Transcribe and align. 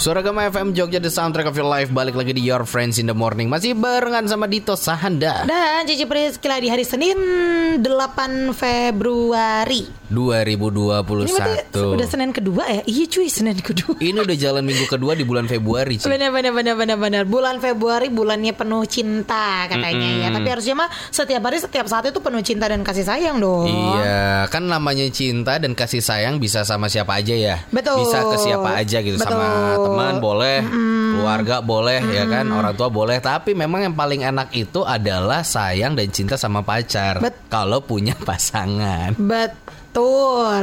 Suara 0.00 0.22
Gama 0.22 0.46
FM 0.46 0.70
Jogja 0.72 1.02
The 1.02 1.10
Soundtrack 1.10 1.50
of 1.50 1.58
Your 1.58 1.66
Life. 1.66 1.90
Balik 1.90 2.14
lagi 2.14 2.32
di 2.32 2.42
Your 2.46 2.62
Friends 2.62 3.02
in 3.02 3.10
the 3.10 3.16
Morning. 3.16 3.50
Masih 3.50 3.74
barengan 3.74 4.30
sama 4.30 4.46
Dito 4.46 4.78
Sahanda. 4.78 5.42
Dan 5.44 5.90
Cici 5.90 6.06
Priskila 6.06 6.62
di 6.62 6.70
hari 6.70 6.86
Senin 6.86 7.18
8 7.82 8.54
Februari 8.54 9.99
2021 10.10 11.24
Ini 11.24 11.32
udah 11.72 12.08
Senin 12.08 12.30
kedua 12.30 12.64
ya? 12.66 12.82
Iya 12.82 13.04
cuy 13.06 13.28
Senin 13.30 13.58
kedua 13.58 13.94
Ini 13.96 14.18
udah 14.18 14.36
jalan 14.36 14.66
minggu 14.66 14.86
kedua 14.86 15.14
di 15.14 15.22
bulan 15.22 15.46
Februari 15.46 15.96
Ci. 15.96 16.10
Benar 16.10 16.30
benar 16.30 16.52
benar 16.52 16.74
benar 16.74 16.98
benar. 16.98 17.22
Bulan 17.24 17.62
Februari 17.62 18.10
bulannya 18.10 18.50
penuh 18.50 18.82
cinta 18.84 19.70
katanya 19.70 20.08
ya. 20.18 20.28
Tapi 20.30 20.48
harusnya 20.48 20.74
mah 20.76 20.88
setiap 21.08 21.40
hari 21.40 21.58
setiap 21.58 21.86
saat 21.86 22.10
itu 22.10 22.18
penuh 22.18 22.42
cinta 22.42 22.66
dan 22.66 22.82
kasih 22.82 23.06
sayang 23.06 23.38
dong. 23.38 23.70
Iya, 23.70 24.50
kan 24.50 24.66
namanya 24.66 25.06
cinta 25.08 25.56
dan 25.56 25.72
kasih 25.72 26.02
sayang 26.02 26.36
bisa 26.36 26.66
sama 26.66 26.90
siapa 26.90 27.16
aja 27.16 27.32
ya. 27.32 27.56
Betul. 27.70 28.02
Bisa 28.02 28.26
ke 28.26 28.36
siapa 28.36 28.76
aja 28.76 28.98
gitu 28.98 29.16
sama 29.16 29.30
Betul. 29.76 29.84
teman 29.86 30.14
boleh, 30.18 30.58
keluarga 31.14 31.56
boleh 31.60 32.00
ya 32.10 32.24
kan, 32.26 32.50
orang 32.50 32.74
tua 32.74 32.88
boleh. 32.88 33.20
Tapi 33.20 33.54
memang 33.54 33.86
yang 33.86 33.94
paling 33.94 34.24
enak 34.24 34.50
itu 34.52 34.82
adalah 34.82 35.46
sayang 35.46 35.94
dan 35.94 36.10
cinta 36.10 36.34
sama 36.34 36.60
pacar. 36.60 37.22
Bet- 37.22 37.38
Kalau 37.46 37.82
punya 37.82 38.14
pasangan. 38.14 39.14
Betul, 39.14 39.69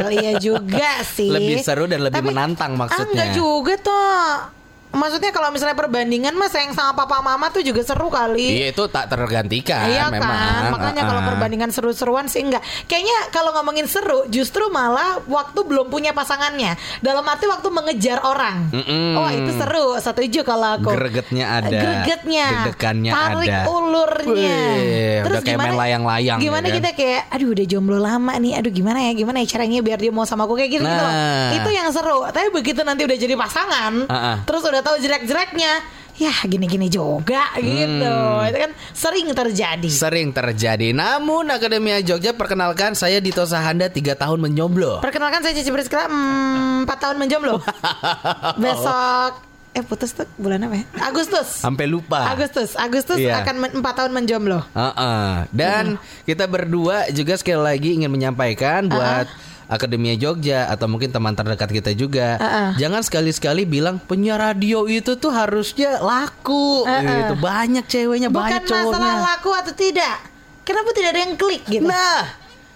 iya 0.10 0.40
juga 0.40 1.04
sih. 1.16 1.30
Lebih 1.32 1.62
seru 1.62 1.86
dan 1.86 2.04
lebih 2.08 2.24
menantang 2.24 2.80
maksudnya. 2.80 3.04
Ah, 3.04 3.12
enggak 3.12 3.30
juga 3.36 3.74
toh. 3.80 4.57
Maksudnya 4.98 5.30
kalau 5.30 5.54
misalnya 5.54 5.78
perbandingan 5.78 6.34
mas 6.34 6.50
sayang 6.50 6.74
sama 6.74 6.98
papa 6.98 7.22
mama 7.22 7.54
tuh 7.54 7.62
juga 7.62 7.86
seru 7.86 8.10
kali. 8.10 8.66
Iya 8.66 8.74
itu 8.74 8.84
tak 8.90 9.14
tergantikan 9.14 9.86
Iya 9.86 10.10
memang. 10.10 10.26
kan, 10.26 10.74
makanya 10.74 11.04
kalau 11.06 11.22
perbandingan 11.22 11.70
seru-seruan 11.70 12.26
sih 12.26 12.42
enggak. 12.42 12.66
Kayaknya 12.90 13.30
kalau 13.30 13.54
ngomongin 13.54 13.86
seru, 13.86 14.26
justru 14.28 14.68
malah 14.74 15.22
waktu 15.30 15.60
belum 15.62 15.94
punya 15.94 16.18
pasangannya. 16.18 16.74
Dalam 17.00 17.22
arti 17.30 17.46
waktu 17.46 17.68
mengejar 17.70 18.26
orang. 18.26 18.74
Mm-mm. 18.74 19.14
Oh 19.22 19.30
itu 19.30 19.52
seru, 19.54 19.88
setuju 20.02 20.42
kalau 20.42 20.82
aku. 20.82 20.90
Gregetnya 20.98 21.62
ada. 21.62 21.70
Gregetnya. 21.70 22.46
Deg-degannya 22.66 23.12
tarik 23.14 23.52
ada. 23.54 23.62
ulurnya. 23.70 24.58
Wih, 24.74 25.28
udah 25.28 25.42
kayak 25.46 25.58
main 25.60 25.76
layang-layang 25.78 26.40
Gimana 26.42 26.66
ya 26.66 26.72
kan? 26.74 26.78
kita 26.82 26.90
kayak, 26.98 27.22
aduh 27.30 27.50
udah 27.54 27.66
jomblo 27.70 27.98
lama 28.02 28.34
nih, 28.42 28.54
aduh 28.58 28.72
gimana 28.74 29.00
ya, 29.06 29.12
gimana 29.14 29.38
ya 29.44 29.48
caranya 29.48 29.80
biar 29.86 30.00
dia 30.02 30.10
mau 30.10 30.26
sama 30.26 30.50
aku 30.50 30.58
kayak 30.58 30.72
gitu 30.74 30.84
gitu. 30.88 30.90
loh. 30.90 31.12
Nah. 31.12 31.54
Itu 31.54 31.70
yang 31.70 31.88
seru. 31.94 32.26
Tapi 32.26 32.48
begitu 32.50 32.82
nanti 32.82 33.06
udah 33.06 33.18
jadi 33.18 33.36
pasangan, 33.38 33.94
Uh-uh. 34.08 34.36
terus 34.48 34.64
udah 34.66 34.82
tahu 34.88 34.96
jelek-jeleknya. 35.00 35.74
Ya 36.18 36.34
gini-gini 36.42 36.90
juga 36.90 37.54
gitu 37.56 38.10
Hmm. 38.10 38.50
Itu 38.50 38.58
kan 38.58 38.72
sering 38.90 39.30
terjadi 39.30 39.86
Sering 39.86 40.34
terjadi. 40.34 40.90
Namun 40.90 41.46
Akademia 41.46 42.02
Jogja 42.02 42.34
perkenalkan 42.34 42.98
saya 42.98 43.22
Dito 43.22 43.46
Sahanda 43.46 43.86
3 43.86 44.18
tahun 44.18 44.42
menjomblo. 44.42 44.98
Perkenalkan 44.98 45.46
saya 45.46 45.54
Cici 45.54 45.70
Priskila 45.70 46.10
hmm, 46.10 46.90
4 46.90 47.04
tahun 47.06 47.18
menjomblo 47.22 47.62
Besok 48.64 49.46
Eh 49.78 49.86
putus 49.86 50.10
tuh 50.10 50.26
bulan 50.42 50.66
apa 50.66 50.82
ya? 50.82 50.86
Agustus 51.06 51.62
Sampai 51.62 51.86
lupa. 51.86 52.34
Agustus 52.34 52.74
Agustus 52.74 53.22
Iya. 53.22 53.46
akan 53.46 53.78
4 53.78 53.86
tahun 53.86 54.10
menjomblo 54.10 54.66
Heeh. 54.74 55.30
Dan 55.54 56.02
kita 56.26 56.50
berdua 56.50 57.14
juga 57.14 57.38
sekali 57.38 57.62
lagi 57.62 57.90
ingin 57.94 58.10
menyampaikan 58.10 58.90
buat 58.90 59.30
Akademia 59.68 60.16
Jogja 60.16 60.68
atau 60.68 60.88
mungkin 60.88 61.12
teman 61.12 61.36
terdekat 61.36 61.68
kita 61.70 61.92
juga, 61.92 62.40
Uh-uh. 62.40 62.70
jangan 62.76 63.04
sekali-sekali 63.04 63.68
bilang 63.68 64.00
penyiar 64.00 64.40
radio 64.40 64.88
itu 64.88 65.16
tuh 65.16 65.30
harusnya 65.30 66.00
laku, 66.00 66.88
Uh-uh. 66.88 67.04
gitu. 67.04 67.34
Banyak 67.38 67.86
ceweknya, 67.86 68.32
Bukan 68.32 68.48
banyak 68.48 68.64
masalah 68.64 68.96
cowoknya. 68.96 69.28
laku 69.28 69.50
atau 69.54 69.74
tidak 69.76 70.16
Kenapa 70.64 70.92
tidak 70.92 71.10
ada 71.16 71.22
yang 71.24 71.36
klik 71.40 71.64
gitu 71.64 71.88
Nah, 71.88 72.28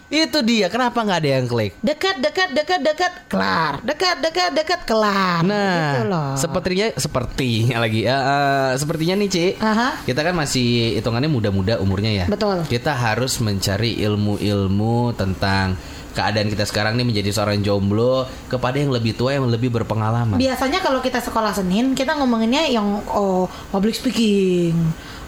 itu 0.08 0.40
dia. 0.44 0.72
Kenapa 0.72 1.04
nggak 1.04 1.20
ada 1.24 1.30
yang 1.40 1.48
klik? 1.48 1.76
Dekat, 1.80 2.20
dekat, 2.20 2.56
dekat, 2.56 2.80
dekat, 2.80 3.14
kelar. 3.28 3.84
Dekat, 3.84 4.16
dekat, 4.24 4.52
dekat, 4.56 4.80
kelar. 4.84 5.44
gitu 5.44 6.04
loh. 6.08 6.36
Nah, 6.36 6.40
sepertinya 6.40 6.88
sepertinya 6.96 7.78
lagi 7.84 8.08
ya, 8.08 8.16
eh, 8.16 8.72
sepertinya 8.76 9.16
nih, 9.20 9.28
Ci. 9.28 9.46
Aha. 9.60 10.04
Kita 10.04 10.24
kan 10.24 10.36
masih 10.36 11.00
hitungannya 11.00 11.28
muda-muda 11.28 11.84
umurnya 11.84 12.12
ya. 12.12 12.26
Betul. 12.32 12.64
Kita 12.68 12.96
harus 12.96 13.40
mencari 13.40 14.00
ilmu-ilmu 14.04 15.12
tentang 15.16 15.76
keadaan 16.12 16.48
kita 16.52 16.68
sekarang 16.68 17.00
nih 17.00 17.08
menjadi 17.08 17.30
seorang 17.32 17.64
jomblo 17.64 18.28
kepada 18.52 18.78
yang 18.80 18.92
lebih 18.92 19.16
tua 19.16 19.36
yang 19.36 19.48
lebih 19.48 19.72
berpengalaman. 19.72 20.38
Biasanya 20.38 20.84
kalau 20.84 21.00
kita 21.00 21.24
sekolah 21.24 21.56
Senin, 21.56 21.96
kita 21.96 22.16
ngomonginnya 22.20 22.68
yang 22.68 23.04
oh, 23.12 23.48
public 23.72 23.96
speaking, 23.96 24.76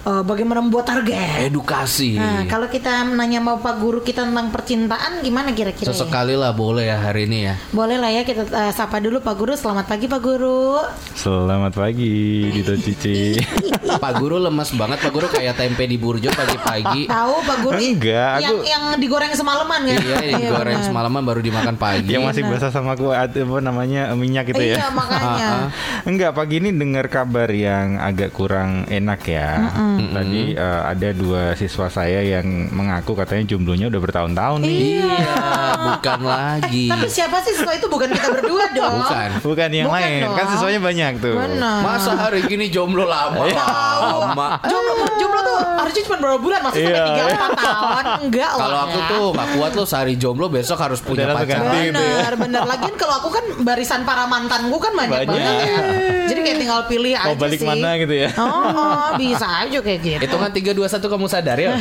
eh, 0.04 0.22
bagaimana 0.22 0.60
membuat 0.60 0.86
target. 0.86 1.44
Edukasi. 1.44 2.16
Nah, 2.16 2.44
kalau 2.44 2.66
kita 2.66 2.90
nanya 3.06 3.40
sama 3.40 3.56
Pak 3.56 3.74
Guru 3.76 4.00
kita 4.00 4.22
tentang 4.22 4.48
percintaan, 4.48 5.20
gimana 5.20 5.50
kira-kira? 5.50 5.88
ya? 5.88 5.90
Sesekali 5.90 6.34
lah 6.34 6.52
boleh 6.52 6.86
ya 6.86 7.00
hari 7.00 7.24
ini 7.24 7.38
ya. 7.42 7.54
Boleh 7.70 7.96
lah 7.96 8.08
ya 8.08 8.22
kita 8.22 8.44
eh, 8.46 8.70
sapa 8.70 8.98
dulu 8.98 9.18
Pak 9.18 9.34
Guru. 9.34 9.52
Selamat 9.54 9.86
pagi 9.86 10.06
Pak 10.06 10.20
Guru. 10.20 10.78
Selamat 11.14 11.72
pagi, 11.72 12.14
Dito 12.50 12.76
Cici. 12.76 13.38
Pak 14.04 14.12
Guru 14.16 14.36
lemes 14.38 14.70
banget, 14.74 14.98
Pak 15.00 15.10
Guru 15.10 15.26
kayak 15.26 15.54
tempe 15.54 15.84
di 15.84 15.96
burjo 15.96 16.28
pagi-pagi. 16.28 17.06
Tahu 17.06 17.34
Pak 17.40 17.56
Guru? 17.62 17.76
Enggak, 17.78 18.36
yang 18.40 18.52
aku- 18.52 18.64
yang 18.66 18.84
digoreng 18.96 19.32
semalaman 19.32 19.80
kan? 19.84 19.96
iya, 19.96 20.16
yang 20.26 20.40
digoreng 20.42 20.78
benar. 20.78 20.88
semalaman 20.88 21.22
baru 21.22 21.40
dimakan 21.40 21.76
pagi. 21.76 22.10
Yang 22.10 22.22
masih 22.26 22.42
basah 22.44 22.70
sama 22.70 22.92
aku 22.92 23.08
apa 23.08 23.30
namanya 23.60 24.12
minyak 24.12 24.50
itu 24.50 24.60
Iya 24.60 24.76
ya. 24.76 24.88
makanya. 24.90 25.48
Enggak, 26.10 26.30
pagi 26.34 26.58
ini 26.58 26.70
dengar 26.70 27.06
kabar 27.08 27.48
yang 27.48 27.96
agak 27.96 28.30
kurang 28.30 28.84
enak 28.86 29.20
ya. 29.24 29.50
Tadi 29.96 30.42
eh, 30.52 30.80
ada 30.84 31.08
dua 31.10 31.42
siswa 31.54 31.86
saya 31.86 32.20
yang 32.20 32.44
mengaku 32.68 33.14
katanya 33.14 33.44
jomblonya 33.46 33.86
udah 33.86 34.00
bertahun-tahun 34.00 34.58
nih. 34.60 34.78
Iya, 35.00 35.34
bukan 35.76 36.20
lagi. 36.20 36.86
Tapi 36.86 37.06
siapa 37.06 37.36
sih 37.40 37.52
siswa 37.52 37.72
itu 37.72 37.86
bukan 37.86 38.08
kita 38.08 38.28
berdua 38.30 38.64
dong? 38.70 38.94
Bukan. 39.00 39.28
Bukan 39.40 39.68
yang 39.70 39.88
Bukan 39.88 40.00
lain, 40.00 40.20
dong. 40.22 40.34
kan 40.34 40.44
siswanya 40.48 40.80
banyak 40.80 41.12
tuh. 41.18 41.34
Benar. 41.34 41.78
Masa 41.80 42.10
hari 42.14 42.40
gini 42.42 42.66
jomblo 42.66 43.04
lama? 43.04 43.44
Lama. 43.44 44.48
Jomblo, 44.62 44.92
jomblo 45.16 45.40
tuh 45.42 45.56
harusnya 45.74 46.02
cuma 46.04 46.16
berapa 46.18 46.38
bulan 46.38 46.60
Masa 46.60 46.76
sampai 46.76 46.90
Iya. 46.90 47.04
3 47.04 47.44
4 47.44 47.60
tahun 47.60 48.04
Enggak 48.24 48.50
lah 48.50 48.60
Kalau 48.60 48.78
aku 48.80 48.98
tuh 49.06 49.24
nggak 49.30 49.48
kuat 49.54 49.72
loh 49.74 49.86
sehari 49.86 50.14
jomblo 50.14 50.46
besok 50.48 50.78
harus 50.78 50.98
punya 50.98 51.28
pacar. 51.28 51.60
gitu 51.76 51.92
ya. 51.92 51.92
Bener, 51.92 52.32
bener. 52.38 52.62
Lagian 52.64 52.94
kalau 52.94 53.14
aku 53.16 53.28
kan 53.30 53.44
barisan 53.60 54.02
para 54.02 54.24
mantanku 54.24 54.76
kan 54.76 54.92
banyak, 54.92 55.12
Banyak. 55.20 55.28
banget 55.28 55.54
ya. 55.60 55.76
Jadi 56.24 56.40
kayak 56.40 56.58
tinggal 56.58 56.80
pilih 56.86 57.12
aja 57.12 57.30
Mau 57.30 57.36
balik 57.36 57.60
sih. 57.60 57.66
mana 57.66 57.88
gitu 57.96 58.14
ya. 58.14 58.28
Oh, 58.36 58.68
oh, 58.72 59.08
bisa 59.16 59.44
aja 59.44 59.78
kayak 59.78 60.00
gitu. 60.00 60.20
Hitungan 60.24 60.50
3 60.50 60.72
2 60.72 60.88
1 60.88 61.12
kamu 61.12 61.26
sadar 61.28 61.56
ya. 61.56 61.72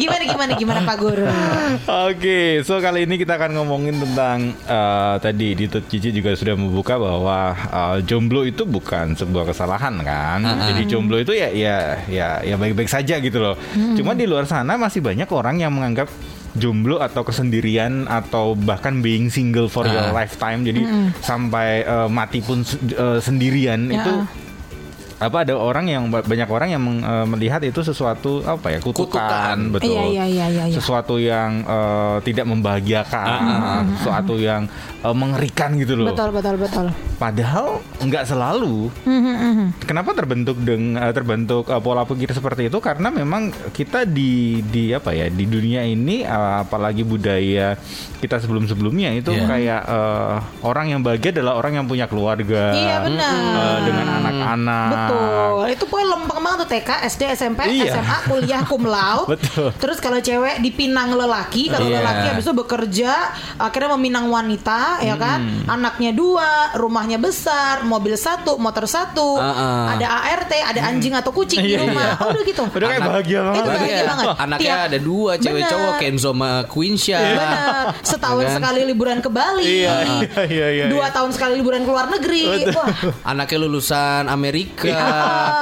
gimana 0.00 0.22
gimana 0.24 0.52
gimana 0.54 0.80
Pak 0.82 0.96
Guru? 0.98 1.26
Oke, 2.10 2.60
so 2.62 2.78
kali 2.78 3.04
ini 3.04 3.16
kita 3.16 3.36
akan 3.36 3.50
ngomongin 3.56 3.94
tentang 3.98 4.38
eh, 4.52 5.14
tadi 5.20 5.46
Dito 5.54 5.78
Cici 5.80 6.10
juga 6.10 6.34
sudah 6.34 6.54
membuka 6.54 6.96
bahwa 6.96 7.54
eh, 7.54 7.96
jomblo 8.04 8.42
itu 8.42 8.66
bukan 8.66 9.14
sebuah 9.14 9.50
kesalahan 9.50 9.94
kan. 10.02 10.40
Jadi 10.42 10.82
jomblo 10.86 11.18
itu 11.18 11.32
ya 11.32 11.48
ya 11.50 11.76
ya 12.06 12.28
ya 12.42 12.54
baik-baik 12.56 12.90
saja 12.90 13.18
gitu 13.18 13.38
loh. 13.38 13.54
Cuma 13.94 14.12
di 14.12 14.26
luar 14.26 14.44
sana 14.44 14.76
masih 14.76 15.00
banyak 15.00 15.28
orang 15.30 15.60
yang 15.60 15.72
menganggap 15.72 16.08
jomblo 16.56 16.98
atau 16.98 17.22
kesendirian 17.22 18.04
atau 18.04 18.52
bahkan 18.52 18.98
being 18.98 19.28
single 19.28 19.66
for 19.66 19.84
your 19.84 20.02
Ah. 20.02 20.14
lifetime. 20.14 20.60
Jadi 20.60 20.82
sampai 21.20 21.68
eh, 21.80 22.08
mati 22.08 22.40
pun 22.40 22.60
eh, 22.62 23.18
sendirian 23.18 23.86
Ya. 23.86 24.00
itu 24.00 24.12
apa 25.16 25.48
ada 25.48 25.56
orang 25.56 25.88
yang 25.88 26.12
banyak 26.12 26.44
orang 26.44 26.68
yang 26.68 26.82
meng- 26.82 27.00
eh, 27.00 27.24
melihat 27.26 27.56
itu 27.62 27.80
sesuatu 27.80 28.44
apa 28.44 28.68
ya 28.68 28.78
kutukan, 28.78 29.16
Kutukan. 29.16 29.56
betul 29.72 29.88
Iya, 29.88 30.04
iya, 30.04 30.24
iya, 30.26 30.46
iya, 30.46 30.64
iya. 30.68 30.74
sesuatu 30.74 31.16
yang 31.16 31.64
eh, 31.64 32.16
tidak 32.20 32.44
membahagiakan 32.44 33.40
sesuatu 33.96 34.36
yang 34.36 34.68
eh, 35.00 35.14
mengerikan 35.14 35.72
gitu 35.74 35.96
loh 35.96 36.12
Betul 36.12 36.30
betul 36.30 36.56
betul. 36.58 36.86
Padahal 37.16 37.80
nggak 37.98 38.24
selalu 38.24 38.92
kenapa 39.80 40.12
terbentuk 40.12 40.56
deng 40.58 40.94
eh, 40.94 41.10
terbentuk 41.10 41.64
eh, 41.66 41.80
pola 41.80 42.04
pikir 42.04 42.28
seperti 42.30 42.68
itu 42.68 42.78
karena 42.78 43.08
memang 43.08 43.42
kita 43.70 44.04
di 44.04 44.60
di 44.62 44.90
apa 44.90 45.10
ya 45.10 45.26
di 45.26 45.44
dunia 45.44 45.82
ini 45.82 46.20
eh, 46.20 46.54
apalagi 46.60 47.02
budaya 47.02 47.76
kita 48.16 48.36
sebelum 48.38 48.64
sebelumnya 48.64 49.12
itu 49.12 49.28
Iya. 49.28 49.44
kayak 49.46 49.82
eh, 49.82 50.34
orang 50.62 50.86
yang 50.88 51.00
bahagia 51.00 51.30
adalah 51.32 51.54
orang 51.54 51.72
yang 51.74 51.86
punya 51.86 52.04
keluarga 52.04 52.70
Iya 52.70 52.96
benar. 53.00 53.32
eh, 53.32 53.78
dengan 53.82 54.06
anak-anak 54.14 54.88
Betul. 54.88 55.60
Itu 55.66 55.84
pokoknya 55.86 56.08
lempeng 56.08 56.38
banget 56.38 56.58
tuh 56.58 56.68
TK, 56.68 56.90
SD, 57.06 57.22
SMP, 57.32 57.60
Iya. 57.66 57.92
SMA, 57.92 58.16
kuliah, 58.24 58.60
cum 58.62 58.84
laude. 58.84 59.28
Betul. 59.34 59.68
Terus 59.74 59.98
kalau 59.98 60.18
cewek 60.18 60.60
dipinang 60.60 61.10
lelaki, 61.12 61.68
kalau 61.68 61.84
Iya. 61.84 62.00
lelaki 62.00 62.26
habis 62.28 62.44
itu 62.44 62.54
bekerja, 62.54 63.12
akhirnya 63.56 63.90
meminang 63.92 64.26
wanita, 64.28 65.00
ya 65.00 65.16
kan? 65.16 65.42
Anaknya 65.66 66.12
dua, 66.12 66.70
rumahnya 67.06 67.22
besar, 67.22 67.86
mobil 67.86 68.18
satu, 68.18 68.58
motor 68.58 68.82
satu, 68.82 69.38
Ah, 69.38 69.54
ah. 69.54 69.84
ada 69.94 70.26
ART, 70.26 70.50
ada 70.50 70.90
anjing 70.90 71.14
atau 71.14 71.30
kucing 71.30 71.62
di 71.62 71.78
Iya, 71.78 71.86
rumah. 71.86 72.18
Oh, 72.18 72.34
udah 72.34 72.42
gitu. 72.42 72.64
Udah 72.66 72.88
kayak 72.90 73.02
bahagia 73.06 73.40
banget. 73.46 73.54
Itu 73.54 73.68
bahagia 73.70 73.86
Iya. 73.86 74.02
banget. 74.04 74.26
Anaknya 74.36 74.66
Tiap- 74.66 74.86
ada 74.90 74.98
dua, 74.98 75.30
cewek 75.38 75.54
Bener. 75.62 75.70
cowok 75.70 75.92
Kenzo 76.02 76.30
sama 76.34 76.50
Queensha. 76.66 77.18
Benar. 77.22 77.84
Setahun 78.02 78.42
Kan? 78.42 78.54
sekali 78.58 78.80
liburan 78.82 79.18
ke 79.22 79.30
Bali. 79.30 79.62
Iya, 79.62 79.94
iya, 80.02 80.40
iya, 80.50 80.66
iya. 80.74 80.84
Dua 80.90 81.06
tahun 81.08 81.30
sekali 81.30 81.52
liburan 81.56 81.86
ke 81.86 81.90
luar 81.94 82.10
negeri. 82.10 82.42
Wah, 82.74 82.90
Anaknya 83.24 83.58
lulusan 83.62 84.26
Amerika. 84.26 84.90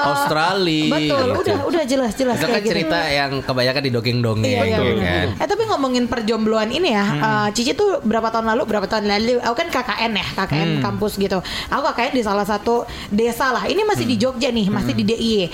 Australia. 0.06 0.88
Betul, 0.91 1.29
gitu. 1.29 1.41
udah 1.44 1.58
udah 1.69 1.82
jelas 1.85 2.12
jelas 2.14 2.37
Itu 2.37 2.46
kan 2.46 2.56
gitu. 2.58 2.73
cerita 2.73 2.99
yang 3.05 3.31
kebanyakan 3.41 3.82
di 3.82 3.91
dongeng-dongeng 3.93 4.49
Iya, 4.50 4.62
iya, 4.64 4.79
gitu 4.81 4.93
kan. 4.99 5.26
Eh 5.37 5.46
tapi 5.46 5.62
ngomongin 5.67 6.05
perjombloan 6.06 6.70
ini 6.70 6.88
ya, 6.91 7.05
eh, 7.12 7.49
Cici 7.52 7.76
tuh 7.76 8.00
berapa 8.00 8.31
tahun 8.31 8.49
lalu, 8.49 8.62
berapa 8.64 8.87
tahun 8.87 9.05
lalu, 9.06 9.37
aku 9.41 9.55
kan 9.55 9.69
KKN 9.70 10.12
ya, 10.14 10.26
KKN 10.35 10.70
kampus 10.81 11.12
gitu. 11.17 11.33
Aku 11.42 11.81
KKN 11.90 12.12
di 12.19 12.22
salah 12.22 12.46
satu 12.46 12.84
desa 13.08 13.50
lah. 13.54 13.64
Ini 13.64 13.82
masih 13.86 14.04
di 14.04 14.16
Jogja 14.20 14.50
nih, 14.50 14.66
masih 14.69 14.92
di 14.92 15.04
DIY. 15.06 15.34
Eh, 15.44 15.48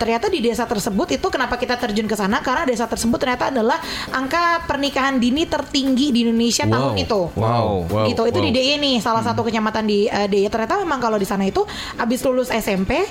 ternyata 0.00 0.26
di 0.32 0.40
desa 0.40 0.64
tersebut 0.64 1.08
itu 1.14 1.26
kenapa 1.28 1.58
kita 1.60 1.76
terjun 1.76 2.06
ke 2.06 2.16
sana? 2.16 2.40
Karena 2.40 2.64
desa 2.64 2.86
tersebut 2.86 3.18
ternyata 3.20 3.52
adalah 3.52 3.78
angka 4.14 4.64
pernikahan 4.66 5.20
dini 5.20 5.44
tertinggi 5.46 6.14
di 6.14 6.26
Indonesia 6.26 6.64
tahun 6.64 6.94
itu. 6.98 7.20
Wow, 7.36 7.86
wow, 7.90 8.06
gitu 8.08 8.22
itu 8.26 8.38
di 8.40 8.50
wow. 8.50 8.56
DIY 8.56 8.72
nih 8.80 8.96
salah 9.02 9.22
satu 9.22 9.44
kecamatan 9.44 9.84
di 9.84 10.06
eh, 10.06 10.26
DIY 10.30 10.48
ternyata 10.48 10.80
memang 10.80 10.98
kalau 11.02 11.18
di 11.20 11.26
sana 11.26 11.44
itu 11.46 11.62
abis 11.98 12.20
lulus 12.24 12.48
SMP 12.50 13.06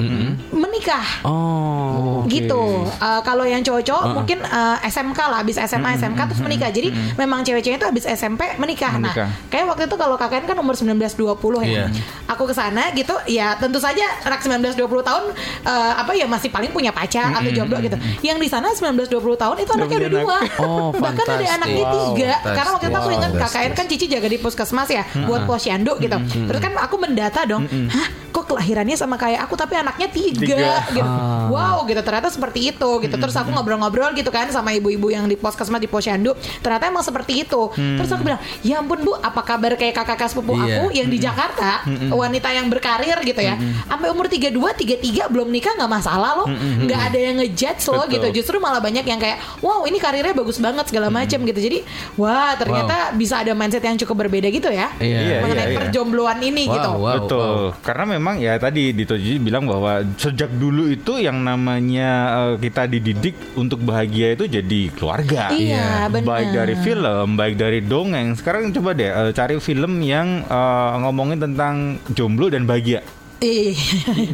menikah 0.50 1.06
Oh. 1.24 2.24
gitu. 2.28 2.86
Uh, 3.00 3.22
kalau 3.24 3.44
yang 3.44 3.62
cowok-cowok 3.64 4.04
mungkin 4.16 4.40
uh, 4.46 4.78
SMK 4.86 5.20
lah, 5.20 5.38
habis 5.44 5.58
SMA 5.60 6.00
SMK 6.00 6.20
terus 6.32 6.42
menikah. 6.44 6.70
Jadi 6.72 6.90
memang 7.16 7.44
cewek-cewek 7.44 7.78
itu 7.80 7.88
habis 7.88 8.06
SMP 8.08 8.46
menikah. 8.58 8.96
Menikah. 8.96 9.28
Nah, 9.28 9.50
kayak 9.52 9.66
waktu 9.70 9.84
itu 9.88 9.96
kalau 10.00 10.16
KKN 10.16 10.46
kan 10.48 10.58
umur 10.60 10.76
19 10.76 10.96
20 10.96 11.68
ya. 11.68 11.68
Iya. 11.68 11.86
Aku 12.30 12.46
ke 12.46 12.54
sana 12.54 12.94
gitu, 12.94 13.18
ya 13.26 13.58
tentu 13.58 13.82
saja 13.82 14.06
anak 14.22 14.38
19 14.40 14.78
20 14.78 14.86
tahun 15.02 15.24
uh, 15.66 15.94
apa 15.98 16.14
ya 16.14 16.30
masih 16.30 16.54
paling 16.54 16.70
punya 16.70 16.94
pacar 16.94 17.34
atau 17.34 17.50
jomblo 17.50 17.82
gitu. 17.82 17.98
Yang 18.22 18.38
di 18.38 18.48
sana 18.48 18.70
19 18.70 19.10
20 19.10 19.18
tahun 19.34 19.56
itu 19.58 19.72
anaknya 19.74 19.98
udah 20.00 20.12
dua. 20.14 20.38
Oh, 20.62 20.94
Bahkan 21.04 21.26
ada 21.26 21.46
anaknya 21.58 21.78
Wow, 21.82 21.94
tiga. 22.14 22.30
fantastis. 22.30 22.54
Karena 22.54 22.70
waktu 22.70 22.86
itu 22.86 22.98
aku 22.98 23.10
Wow, 23.10 23.18
ingat 23.18 23.32
KKN 23.32 23.42
fantastis. 23.42 23.74
kan 23.74 23.86
Cici 23.90 24.06
jaga 24.06 24.28
di 24.28 24.38
puskesmas 24.38 24.90
ya 24.90 25.04
buat 25.26 25.42
posyandu 25.44 25.94
gitu. 25.98 26.18
Terus 26.46 26.60
kan 26.62 26.72
aku 26.78 26.96
mendata 26.96 27.42
dong, 27.44 27.66
hah 27.66 28.08
kok 28.29 28.29
kelahirannya 28.50 28.98
sama 28.98 29.16
kayak 29.16 29.46
aku 29.46 29.54
tapi 29.54 29.78
anaknya 29.78 30.10
tiga, 30.10 30.42
Tiga. 30.42 30.74
gitu. 30.90 31.06
Ah. 31.06 31.46
Wow 31.50 31.86
gitu 31.86 32.02
ternyata 32.02 32.34
seperti 32.34 32.74
itu 32.74 32.90
gitu. 33.00 33.16
Terus 33.16 33.36
aku 33.36 33.54
ngobrol-ngobrol 33.54 34.12
gitu 34.14 34.30
kan 34.30 34.50
sama 34.50 34.74
ibu-ibu 34.74 35.14
yang 35.14 35.30
di 35.30 35.38
puskesmas 35.38 35.78
di 35.78 35.86
posyandu. 35.86 36.34
Ternyata 36.60 36.90
emang 36.90 37.06
seperti 37.06 37.46
itu. 37.46 37.70
Terus 37.78 38.10
aku 38.10 38.26
bilang, 38.26 38.42
"Ya 38.66 38.82
ampun 38.82 39.06
Bu, 39.06 39.14
apa 39.14 39.46
kabar 39.46 39.78
kayak 39.78 39.94
kakak-kakak 39.94 40.34
sepupu 40.34 40.58
Iya. 40.58 40.82
aku 40.82 40.84
yang 40.92 41.08
di 41.08 41.18
Jakarta, 41.20 41.86
wanita 42.10 42.50
yang 42.50 42.66
berkarir 42.68 43.18
gitu 43.22 43.40
ya. 43.40 43.56
Sampai 43.86 44.10
umur 44.10 44.26
32, 44.26 44.74
33 44.74 45.30
belum 45.30 45.48
nikah 45.48 45.78
nggak 45.78 45.92
masalah 45.92 46.32
loh. 46.44 46.48
nggak 46.80 47.02
ada 47.12 47.20
yang 47.20 47.36
ngejudge 47.38 47.84
loh 47.92 48.08
Betul. 48.08 48.14
gitu. 48.18 48.42
Justru 48.42 48.56
malah 48.58 48.80
banyak 48.80 49.04
yang 49.04 49.20
kayak, 49.20 49.38
"Wow, 49.60 49.84
ini 49.86 50.00
karirnya 50.00 50.34
bagus 50.34 50.58
banget 50.58 50.88
segala 50.88 51.12
macam 51.12 51.44
gitu." 51.44 51.60
Jadi, 51.60 51.84
wah, 52.16 52.56
ternyata 52.56 53.12
bisa 53.14 53.44
ada 53.44 53.52
mindset 53.52 53.84
yang 53.84 54.00
cukup 54.00 54.26
berbeda 54.26 54.48
gitu 54.48 54.72
ya. 54.72 54.90
Iya, 54.98 55.44
mengenai 55.44 55.68
iya, 55.68 55.72
iya. 55.76 55.78
perjombloan 55.78 56.40
ini 56.42 56.64
Wow, 56.66 56.74
gitu. 56.74 56.90
wow. 56.90 57.14
Betul. 57.20 57.50
Karena 57.84 58.06
memang 58.10 58.39
ya 58.40 58.56
tadi 58.56 58.90
Dito 58.90 59.14
Ji 59.14 59.38
bilang 59.38 59.64
bahwa 59.64 60.00
sejak 60.16 60.50
dulu 60.52 60.88
itu 60.88 61.16
yang 61.16 61.40
namanya 61.40 62.10
eh, 62.32 62.54
kita 62.58 62.86
dididik 62.86 63.36
untuk 63.54 63.80
bahagia 63.82 64.34
itu 64.34 64.48
jadi 64.48 64.82
keluarga. 64.92 65.52
Iya, 65.52 66.08
benar. 66.08 66.26
Baik 66.26 66.50
dari 66.52 66.76
film, 66.76 67.28
baik 67.36 67.56
dari 67.56 67.80
dongeng. 67.82 68.34
Sekarang 68.34 68.72
coba 68.72 68.92
deh 68.92 69.08
eh, 69.08 69.32
cari 69.32 69.56
film 69.58 70.00
yang 70.00 70.42
eh, 70.42 70.92
ngomongin 71.00 71.38
tentang 71.38 71.76
jomblo 72.10 72.48
dan 72.48 72.64
bahagia. 72.64 73.04
Iya. 73.40 73.72